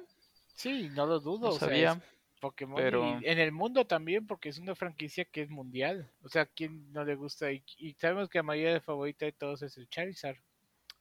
[0.54, 1.48] Sí, no lo dudo.
[1.48, 2.00] o Sea,
[2.40, 3.18] Pokémon pero...
[3.22, 6.10] en el mundo también, porque es una franquicia que es mundial.
[6.22, 7.50] O sea, ¿quién no le gusta?
[7.52, 7.62] Y,
[7.98, 10.36] sabemos que la mayoría de favorita de todos es el Charizard.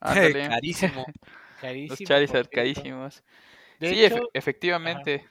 [0.00, 1.06] Carísimo.
[1.60, 1.96] Carísimo.
[1.98, 3.24] Los Charizard carísimos.
[3.80, 5.28] sí, efectivamente.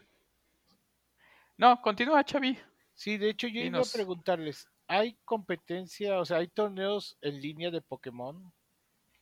[1.57, 2.57] No, continúa, Chavi.
[2.93, 7.71] Sí, de hecho yo iba a preguntarles, ¿Hay competencia, o sea, hay torneos en línea
[7.71, 8.53] de Pokémon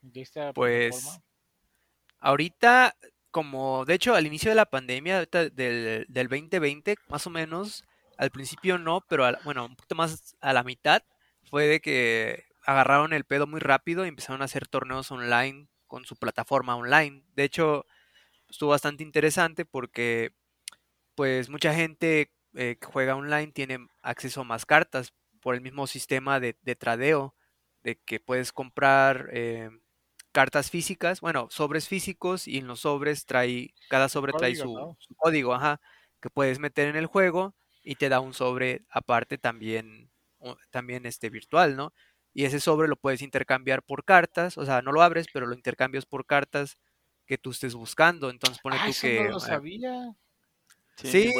[0.01, 1.19] de esta pues,
[2.25, 2.95] Ahorita,
[3.29, 7.83] como de hecho al inicio de la pandemia del, del 2020, más o menos,
[8.17, 11.03] al principio no, pero bueno, un poquito más a la mitad,
[11.51, 16.05] fue de que agarraron el pedo muy rápido y empezaron a hacer torneos online con
[16.05, 17.21] su plataforma online.
[17.35, 17.85] De hecho,
[18.49, 20.31] estuvo bastante interesante porque
[21.13, 25.85] pues mucha gente eh, que juega online tiene acceso a más cartas por el mismo
[25.85, 27.35] sistema de, tradeo,
[27.83, 29.69] de que puedes comprar eh,
[30.35, 35.53] cartas físicas, bueno, sobres físicos y en los sobres trae, cada sobre trae su, código,
[35.53, 35.79] ajá.
[36.19, 40.11] que puedes meter en el juego y te da un sobre aparte también,
[40.71, 41.93] también este virtual, ¿no?
[42.33, 45.55] Y ese sobre lo puedes intercambiar por cartas, o sea, no lo abres, pero lo
[45.55, 46.77] intercambias por cartas
[47.25, 48.29] que tú estés buscando.
[48.29, 49.23] Entonces pone ah, tú que.
[49.23, 50.13] No lo sabía.
[50.97, 51.33] Sí,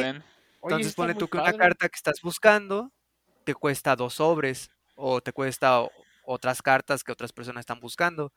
[0.64, 2.94] entonces pone tú que una carta que estás buscando
[3.44, 5.86] te cuesta dos sobres o te cuesta
[6.24, 8.32] otras cartas que otras personas están buscando.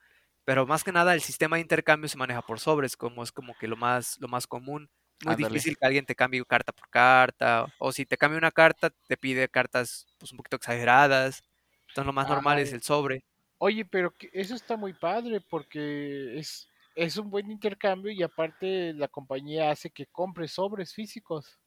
[0.49, 3.53] Pero más que nada el sistema de intercambio se maneja por sobres, como es como
[3.59, 4.89] que lo más, lo más común.
[5.23, 7.67] Muy difícil que alguien te cambie carta por carta.
[7.77, 11.43] O si te cambia una carta, te pide cartas pues un poquito exageradas.
[11.89, 13.27] Entonces lo más normal es el sobre.
[13.59, 19.09] Oye, pero eso está muy padre porque es, es un buen intercambio y aparte la
[19.09, 21.61] compañía hace que compre sobres físicos.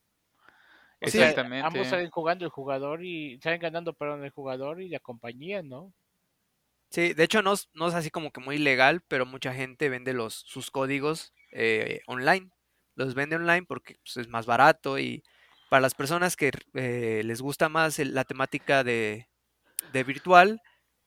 [1.00, 1.68] Exactamente.
[1.68, 5.94] ambos salen jugando el jugador y salen ganando, perdón, el jugador y la compañía, ¿no?
[6.92, 10.14] Sí, de hecho no, no es así como que muy legal, pero mucha gente vende
[10.14, 12.50] los sus códigos eh, online.
[12.96, 15.24] Los vende online porque pues, es más barato y
[15.70, 19.30] para las personas que eh, les gusta más la temática de,
[19.94, 20.62] de, virtual,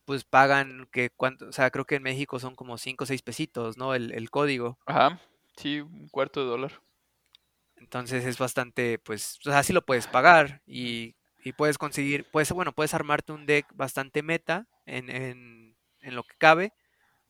[0.07, 3.21] pues pagan que cuánto, o sea, creo que en México son como 5 o 6
[3.21, 3.95] pesitos, ¿no?
[3.95, 4.79] El, el código.
[4.87, 5.21] Ajá,
[5.59, 6.81] sí, un cuarto de dólar.
[7.77, 11.15] Entonces es bastante, pues, o sea, sí lo puedes pagar y,
[11.45, 15.64] y puedes conseguir, puedes, bueno, puedes armarte un deck bastante meta en, en,
[16.05, 16.73] en lo que cabe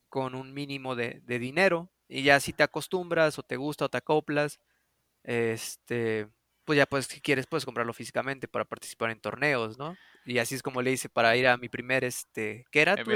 [0.08, 3.88] con un mínimo de, de, dinero y ya si te acostumbras o te gusta o
[3.88, 4.60] te acoplas,
[5.22, 6.28] este,
[6.64, 9.96] pues ya pues si quieres puedes comprarlo físicamente para participar en torneos, ¿no?
[10.24, 13.10] Y así es como le hice para ir a mi primer, este, ¿qué era tu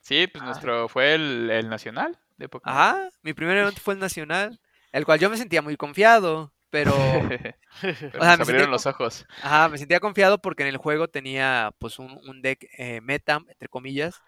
[0.00, 0.46] Sí, pues ah.
[0.46, 2.76] nuestro fue el, el nacional de Pokémon.
[2.76, 4.60] Ajá, mi primer evento fue el nacional,
[4.92, 6.90] el cual yo me sentía muy confiado pero,
[8.18, 9.24] o sea, me abrieron los ojos.
[9.42, 13.40] Ajá, me sentía confiado porque en el juego tenía pues un, un deck eh, meta,
[13.46, 14.20] entre comillas.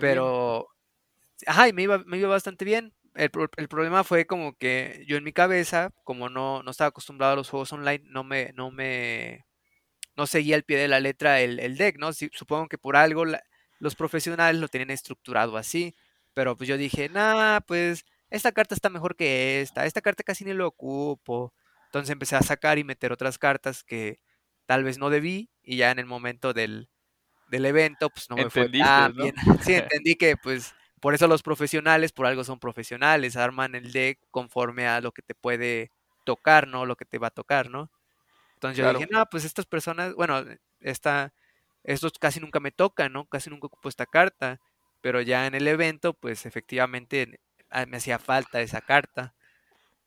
[0.00, 0.68] Pero,
[1.46, 2.92] ajá, y me iba, me iba bastante bien.
[3.14, 7.34] El, el, problema fue como que yo en mi cabeza, como no, no estaba acostumbrado
[7.34, 9.46] a los juegos online, no me, no me,
[10.16, 12.12] no seguía al pie de la letra el, el deck, ¿no?
[12.12, 13.24] supongo que por algo
[13.78, 15.94] los profesionales lo tienen estructurado así,
[16.34, 20.44] pero pues yo dije, nah, pues esta carta está mejor que esta, esta carta casi
[20.44, 21.54] ni lo ocupo.
[21.86, 24.18] Entonces empecé a sacar y meter otras cartas que
[24.66, 26.88] tal vez no debí y ya en el momento del,
[27.48, 29.34] del evento pues no me fue tan bien.
[29.62, 34.18] Sí, entendí que pues por eso los profesionales, por algo son profesionales, arman el deck
[34.30, 35.90] conforme a lo que te puede
[36.24, 36.86] tocar, ¿no?
[36.86, 37.90] Lo que te va a tocar, ¿no?
[38.54, 40.42] Entonces yo dije, no, pues estas personas, bueno,
[40.80, 41.34] esta,
[41.82, 43.26] estos casi nunca me tocan, ¿no?
[43.26, 44.60] Casi nunca ocupo esta carta,
[45.02, 47.38] pero ya en el evento, pues efectivamente
[47.74, 49.34] Ah, me hacía falta esa carta.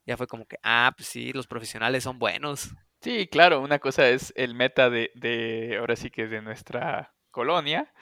[0.05, 2.69] Ya fue como que, ah, pues sí, los profesionales son buenos.
[3.01, 7.93] Sí, claro, una cosa es el meta de, de ahora sí que de nuestra colonia.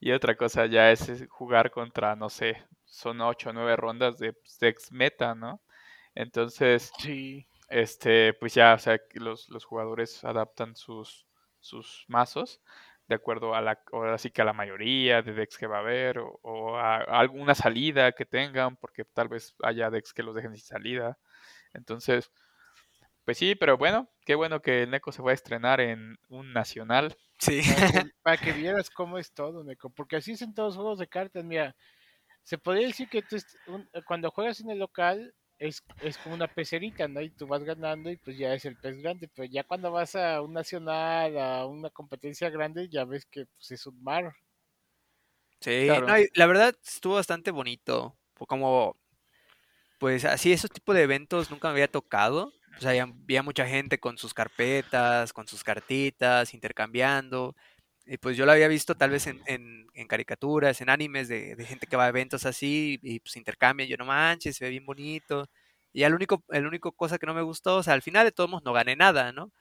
[0.00, 4.36] Y otra cosa ya es jugar contra, no sé, son ocho o nueve rondas de
[4.44, 5.62] sex meta, ¿no?
[6.14, 7.46] Entonces, sí.
[7.68, 11.26] este, pues ya, o sea, los, los jugadores adaptan sus,
[11.60, 12.60] sus mazos
[13.08, 13.78] de acuerdo a la,
[14.12, 18.12] así que a la mayoría de decks que va a haber, o, a, alguna salida
[18.12, 21.18] que tengan, porque tal vez haya decks que los dejen sin salida.
[21.74, 22.32] Entonces,
[23.24, 26.52] pues sí, pero bueno, qué bueno que el Neko se va a estrenar en un
[26.52, 27.16] nacional.
[27.38, 27.62] Sí.
[28.22, 31.08] Para que, vieras cómo es todo, Neko, porque así es en todos los juegos de
[31.08, 31.74] cartas, mira,
[32.42, 33.36] se podría decir que tú
[34.06, 37.20] cuando juegas en el local, es, es como una pecerita, ¿no?
[37.20, 40.14] Y tú vas ganando y pues ya es el pez grande, pero ya cuando vas
[40.14, 44.34] a un nacional, a una competencia grande, ya ves que pues, es un mar.
[45.60, 45.88] Sí,
[46.34, 48.14] la verdad estuvo bastante bonito,
[48.46, 48.98] como,
[49.98, 54.18] pues así, esos tipos de eventos nunca me había tocado, pues había, mucha gente con
[54.18, 57.54] sus carpetas, con sus cartitas, intercambiando,
[58.06, 61.86] y pues yo lo había visto tal vez en, en, caricaturas, en animes de, gente
[61.86, 63.86] que va a eventos así y pues intercambia.
[63.86, 65.48] Yo no manches, se ve bien bonito.
[65.92, 68.32] Y el único, el único cosa que no me gustó, o sea, al final de
[68.32, 69.52] todos modos no gané nada, ¿no?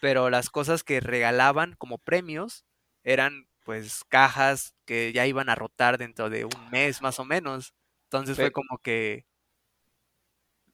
[0.00, 2.64] Pero las cosas que regalaban como premios
[3.02, 7.74] eran pues cajas que ya iban a rotar dentro de un mes más o menos.
[8.04, 9.26] Entonces fue como que...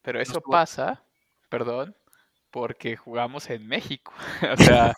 [0.03, 1.03] Pero eso pasa,
[1.55, 1.95] perdón,
[2.51, 4.13] porque jugamos en México.
[4.53, 4.93] o sea,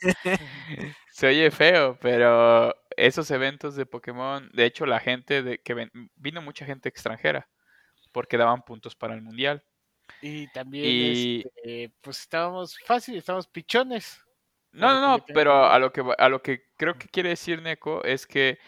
[1.12, 6.40] se oye feo, pero esos eventos de Pokémon, de hecho la gente de que vino
[6.40, 7.46] mucha gente extranjera
[8.10, 9.62] porque daban puntos para el mundial.
[10.22, 14.18] Y también este, pues estábamos fácil, estábamos pichones.
[14.72, 18.02] No, no, no, pero a lo que a lo que creo que quiere decir Neko
[18.02, 18.58] es que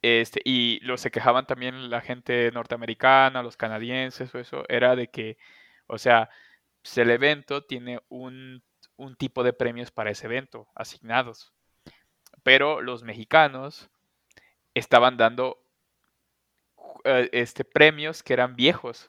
[0.00, 5.08] este y lo se quejaban también la gente norteamericana, los canadienses o eso, era de
[5.08, 5.36] que
[5.86, 6.30] o sea,
[6.82, 8.62] pues, el evento tiene un,
[9.18, 11.52] tipo de premios para ese evento asignados.
[12.42, 13.90] Pero los mexicanos
[14.74, 15.62] estaban dando
[17.04, 19.08] eh, este, premios que eran viejos.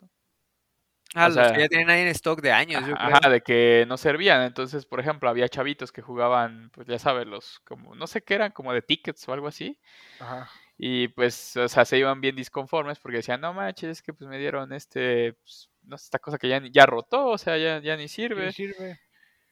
[1.14, 3.16] Ah, los que ya tienen ahí en stock de años, yo creo.
[3.16, 4.44] Ajá, de que no servían.
[4.44, 8.36] Entonces, por ejemplo, había chavitos que jugaban, pues ya sabes, los, como, no sé qué
[8.36, 9.78] eran, como de tickets o algo así.
[10.20, 10.50] Ajá.
[10.78, 14.30] Y pues, o sea, se iban bien disconformes porque decían, no manches, es que pues
[14.30, 17.80] me dieron este, pues, no sé, esta cosa que ya, ya rotó, o sea, ya,
[17.82, 18.48] ya ni sirve.
[18.48, 19.00] Ni sirve.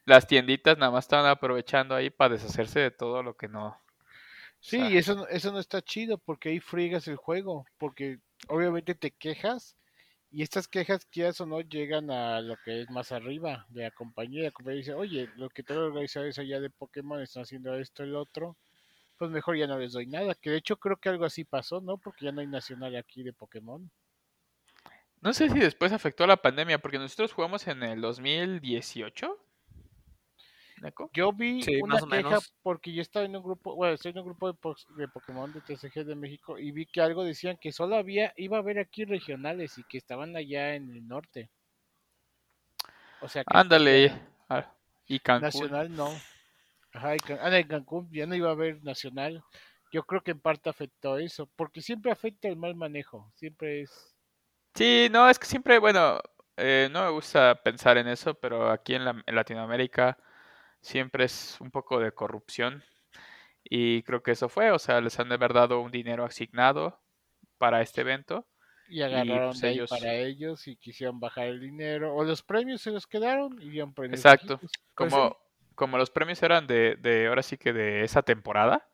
[0.06, 3.80] Las tienditas nada más estaban aprovechando ahí para deshacerse de todo lo que no.
[4.60, 9.78] Sí, eso, eso no está chido porque ahí friegas el juego, porque obviamente te quejas
[10.32, 13.92] y estas quejas, quieras o no, llegan a lo que es más arriba de la
[13.92, 14.44] compañía.
[14.44, 18.04] La compañía dice, oye, lo que tengo organizado es allá de Pokémon, están haciendo esto,
[18.04, 18.56] el otro.
[19.18, 20.36] Pues mejor ya no les doy nada.
[20.36, 21.98] Que de hecho creo que algo así pasó, ¿no?
[21.98, 23.90] Porque ya no hay nacional aquí de Pokémon.
[25.22, 29.38] No sé si después afectó la pandemia, porque nosotros jugamos en el 2018.
[31.14, 34.48] Yo vi una queja porque yo estaba en un grupo, bueno, estoy en un grupo
[34.52, 38.58] de, Pokémon de TCG de México y vi que algo decían que solo había, iba
[38.58, 41.50] a haber aquí regionales y que estaban allá en el norte.
[43.22, 44.14] O sea que Ándale.
[44.48, 44.74] Ah,
[45.06, 45.48] y Cancún.
[45.48, 46.10] Nacional no.
[46.94, 49.44] Ajá, ah, en Cancún ya no iba a haber nacional.
[49.92, 54.16] Yo creo que en parte afectó eso, porque siempre afecta el mal manejo, siempre es...
[54.76, 56.20] Sí, no, es que siempre, bueno,
[56.58, 60.18] eh, no me gusta pensar en eso, pero aquí en, la, en Latinoamérica
[60.82, 62.84] siempre es un poco de corrupción.
[63.64, 67.00] Y creo que eso fue, o sea, les han de haber dado un dinero asignado
[67.58, 68.48] para este evento.
[68.88, 69.90] Y agarraron pues, de ellos...
[69.90, 72.16] para ellos y quisieron bajar el dinero.
[72.16, 74.20] O los premios se los quedaron y iban premios.
[74.20, 74.58] Exacto.
[74.58, 75.38] Pues como,
[75.76, 78.88] como los premios eran de, de, ahora sí que de esa temporada.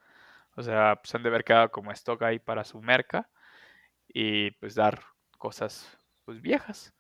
[0.58, 3.30] O sea, pues han de haber quedado como stock ahí para su merca.
[4.10, 5.02] Y pues dar
[5.38, 6.94] cosas pues viejas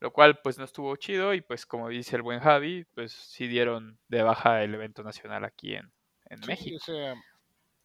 [0.00, 3.46] lo cual pues no estuvo chido y pues como dice el buen Javi, pues sí
[3.46, 5.92] dieron de baja el evento nacional aquí en,
[6.30, 6.76] en México.
[6.76, 7.14] O sea,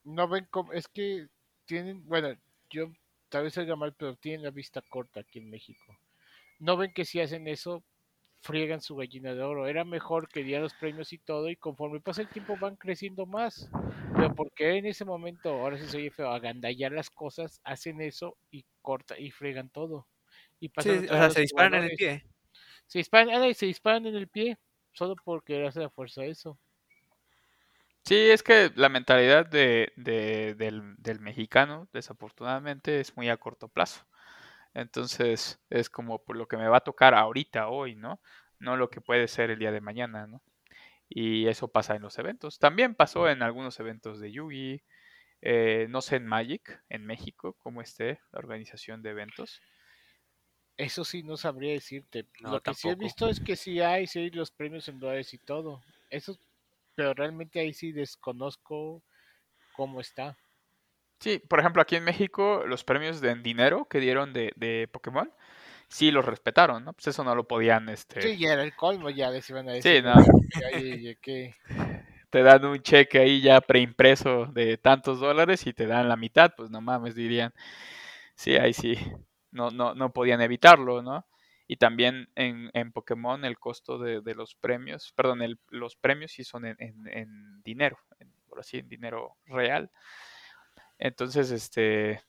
[0.06, 1.28] no ven como, es que
[1.66, 2.34] tienen, bueno,
[2.70, 2.90] yo
[3.30, 5.98] tal vez oiga mal, pero tienen la vista corta aquí en México.
[6.60, 7.84] No ven que si hacen eso,
[8.40, 9.68] friegan su gallina de oro.
[9.68, 13.26] Era mejor que dieran los premios y todo, y conforme pasa el tiempo van creciendo
[13.26, 13.70] más.
[14.16, 18.66] Pero porque en ese momento, ahora sí soy feo, agandallar las cosas, hacen eso y
[18.82, 20.08] corta y fregan todo.
[20.60, 22.26] Y o sea, se disparan en el pie.
[22.88, 24.58] Se disparan, se disparan en el pie
[24.94, 26.58] solo porque hace la fuerza eso.
[28.06, 34.06] Sí, es que la mentalidad de, del, del, mexicano, desafortunadamente, es muy a corto plazo.
[34.76, 38.22] Entonces, es como por lo que me va a tocar ahorita, hoy, ¿no?
[38.60, 40.42] No lo que puede ser el día de mañana, ¿no?
[41.08, 42.60] Y eso pasa en los eventos.
[42.60, 44.84] También pasó en algunos eventos de Yugi,
[45.42, 49.62] eh, no sé en Magic, en México, cómo esté la organización de eventos.
[50.78, 52.26] Eso sí, no sabría decirte.
[52.40, 55.34] Lo que sí he visto es que sí hay, sí hay los premios en dólares
[55.34, 55.84] y todo.
[56.10, 56.38] Eso,
[56.96, 59.04] pero realmente ahí sí desconozco
[59.76, 60.38] cómo está.
[61.20, 65.32] Sí, por ejemplo, aquí en México, los premios de dinero que dieron de, de Pokémon,
[65.88, 66.94] sí los respetaron, ¿no?
[66.94, 68.22] Pues eso no lo podían, este...
[68.22, 69.98] Sí, ya era el colmo, ya les iban a decir.
[69.98, 70.16] Sí, no.
[72.30, 76.52] Te dan un cheque ahí ya preimpreso de tantos dólares y te dan la mitad,
[76.58, 77.54] pues no mames, dirían.
[78.36, 78.98] Sí, ahí sí
[79.56, 81.26] no, no, no podían evitarlo, ¿no?
[81.68, 86.34] Y también en, en Pokémon el costo de, de los premios, perdón, el, los premios
[86.34, 87.98] sí son en, en, dinero,
[88.48, 89.90] por así, en dinero real.
[91.00, 92.22] Entonces, este,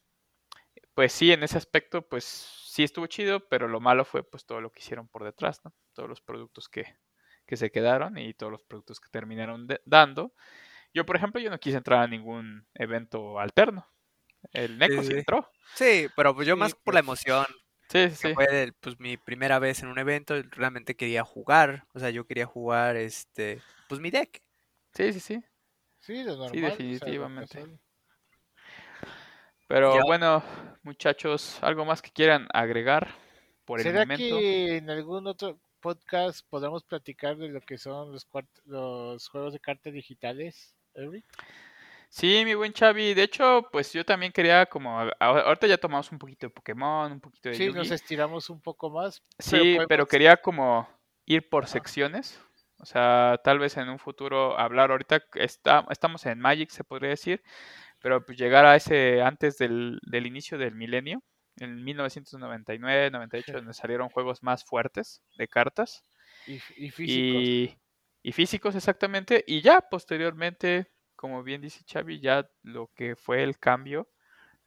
[0.95, 2.25] pues sí, en ese aspecto, pues
[2.77, 5.73] sí estuvo chido, pero lo malo fue pues todo lo que hicieron por detrás, ¿no?
[5.93, 6.85] Todos los productos que,
[7.47, 10.35] que se quedaron y todos los productos que terminaron dando.
[10.93, 13.91] Yo, por ejemplo, yo no quise entrar a ningún evento alterno.
[14.53, 15.49] El Neko sí, entró.
[15.73, 17.07] Sí, pero pues yo más por la pues.
[17.07, 17.47] emoción.
[17.89, 18.35] Sí, sí.
[18.35, 22.45] Fue pues mi primera vez en un evento, realmente quería jugar, o sea, yo quería
[22.45, 23.59] jugar este,
[23.89, 24.43] pues mi deck.
[24.93, 25.43] Sí, sí, sí.
[26.01, 27.79] Sí, normal, sí definitivamente.
[29.67, 30.43] Pero bueno,
[30.83, 33.09] muchachos, ¿algo más que quieran agregar
[33.65, 34.15] por el momento?
[34.15, 38.27] ¿Será que en algún otro podcast podamos platicar de lo que son los,
[38.65, 41.25] los juegos de cartas digitales, Eric?
[42.09, 43.13] Sí, mi buen Xavi.
[43.13, 44.99] De hecho, pues yo también quería como...
[45.19, 47.55] Ahorita ya tomamos un poquito de Pokémon, un poquito de...
[47.55, 49.21] Sí, nos estiramos un poco más.
[49.37, 50.87] Sí, pero, quería como
[51.25, 52.41] ir por secciones.
[52.79, 54.91] O sea, tal vez en un futuro hablar.
[54.91, 57.43] Ahorita está, estamos en Magic, se podría decir.
[57.99, 61.23] Pero pues llegar a ese antes del, del inicio del milenio.
[61.59, 66.03] En 1999, 98, donde salieron juegos más fuertes de cartas.
[66.45, 67.79] Y, y físicos.
[68.21, 69.43] y físicos, exactamente.
[69.47, 74.07] Y ya posteriormente como bien dice Xavi, ya lo que fue el cambio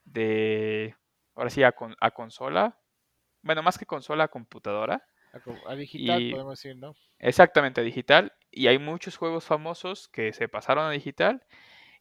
[0.04, 0.94] de,
[1.34, 2.78] ahora sí, a, a consola,
[3.40, 5.02] bueno, más que consola, a computadora.
[5.66, 6.94] A, digital, podemos decir, ¿no?
[7.20, 8.32] Exactamente, a digital.
[8.50, 11.46] Y hay muchos juegos famosos que se pasaron a digital.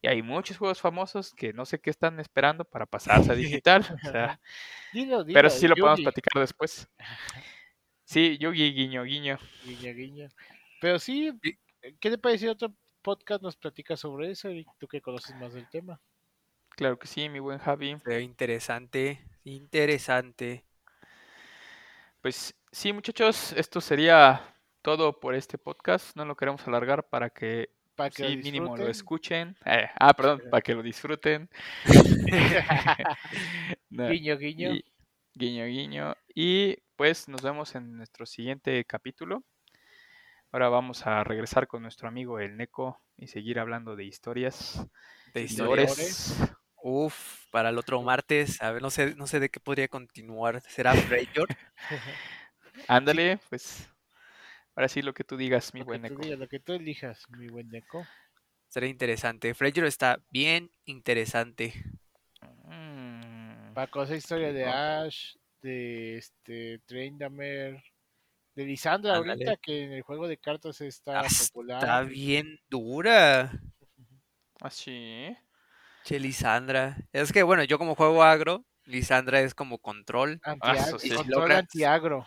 [0.02, 3.86] Y hay muchos juegos famosos que no sé qué están esperando para pasarse a digital.
[5.34, 6.88] pero sí lo podemos platicar después.
[8.10, 9.38] Sí, Yugi, guiño, guiño.
[9.64, 10.30] Guiño, guiño.
[10.82, 11.32] Pero sí,
[12.00, 12.74] ¿qué te parece otro
[13.04, 14.50] podcast nos platica sobre eso?
[14.50, 16.02] Y tú que conoces más del tema.
[16.70, 17.98] Claro que sí, mi buen Javi.
[18.22, 20.66] interesante, interesante.
[22.22, 26.16] Pues sí, muchachos, esto sería todo por este podcast.
[26.16, 27.70] No lo queremos alargar para que,
[28.00, 29.58] para que mínimo lo escuchen.
[29.66, 31.50] Eh, ah, perdón, para que lo disfruten.
[33.90, 34.72] guiño, guiño.
[35.34, 36.16] guiño, guiño.
[36.34, 39.44] Y pues nos vemos en nuestro siguiente capítulo.
[40.54, 44.82] Ahora vamos a regresar con nuestro amigo el Neko y seguir hablando de historias.
[45.34, 46.38] De historias.
[46.82, 50.62] Uf, para el otro martes, a ver, no sé, no sé de qué podría continuar.
[50.62, 51.50] ¿Será Freyjord?
[52.88, 53.90] Ándale, pues.
[54.80, 56.22] Ahora sí lo que tú digas, mi buen Neko.
[56.38, 58.08] lo que tú elijas, mi buen Neko.
[58.70, 59.54] Será interesante.
[59.54, 61.74] Freyjord está bien interesante.
[62.64, 63.74] Mm.
[63.74, 67.84] Para conocer historia de Ash, de este Treindamer,
[68.56, 71.80] de Lisandra ahorita que en el juego de cartas está popular.
[71.80, 73.52] Está bien dura.
[74.62, 75.28] Así.
[76.02, 76.96] Ah, Che, Lisandra.
[77.12, 80.40] Es que bueno, yo como juego agro, Lisandra es como control.
[80.42, 80.56] Ah,
[81.16, 82.26] control anti-agro.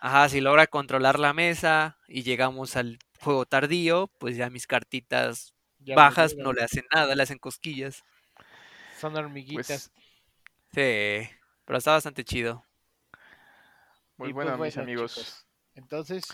[0.00, 5.54] Ajá, si logra controlar la mesa y llegamos al juego tardío, pues ya mis cartitas
[5.80, 8.04] bajas no le hacen nada, le hacen cosquillas.
[9.00, 9.66] Son hormiguitas.
[9.66, 9.92] Pues,
[10.72, 11.28] sí,
[11.64, 12.64] pero está bastante chido.
[14.16, 15.46] Muy pues bueno, mis amigos.
[15.74, 16.24] Entonces,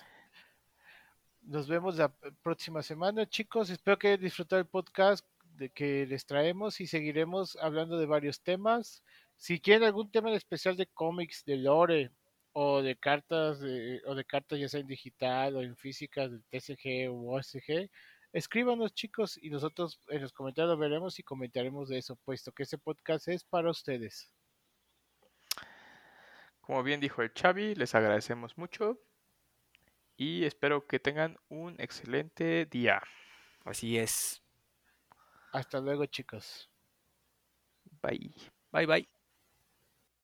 [1.43, 2.11] nos vemos la
[2.43, 3.71] próxima semana, chicos.
[3.71, 5.25] Espero que hayan disfrutado el podcast
[5.57, 9.03] de que les traemos y seguiremos hablando de varios temas.
[9.37, 12.11] Si quieren algún tema en especial de cómics, de lore
[12.55, 13.61] o de cartas,
[14.07, 17.91] o de cartas ya sea en digital o en física del TCG o OSG,
[18.33, 22.79] escríbanos chicos y nosotros en los comentarios veremos y comentaremos de eso, puesto que este
[22.79, 24.33] podcast es para ustedes.
[26.61, 29.01] Como bien dijo el Xavi, les agradecemos mucho
[30.17, 33.03] y espero que tengan un excelente día.
[33.65, 34.43] Así es.
[35.53, 36.71] Hasta luego, chicos.
[38.01, 38.33] Bye.
[38.73, 39.14] Bye, bye.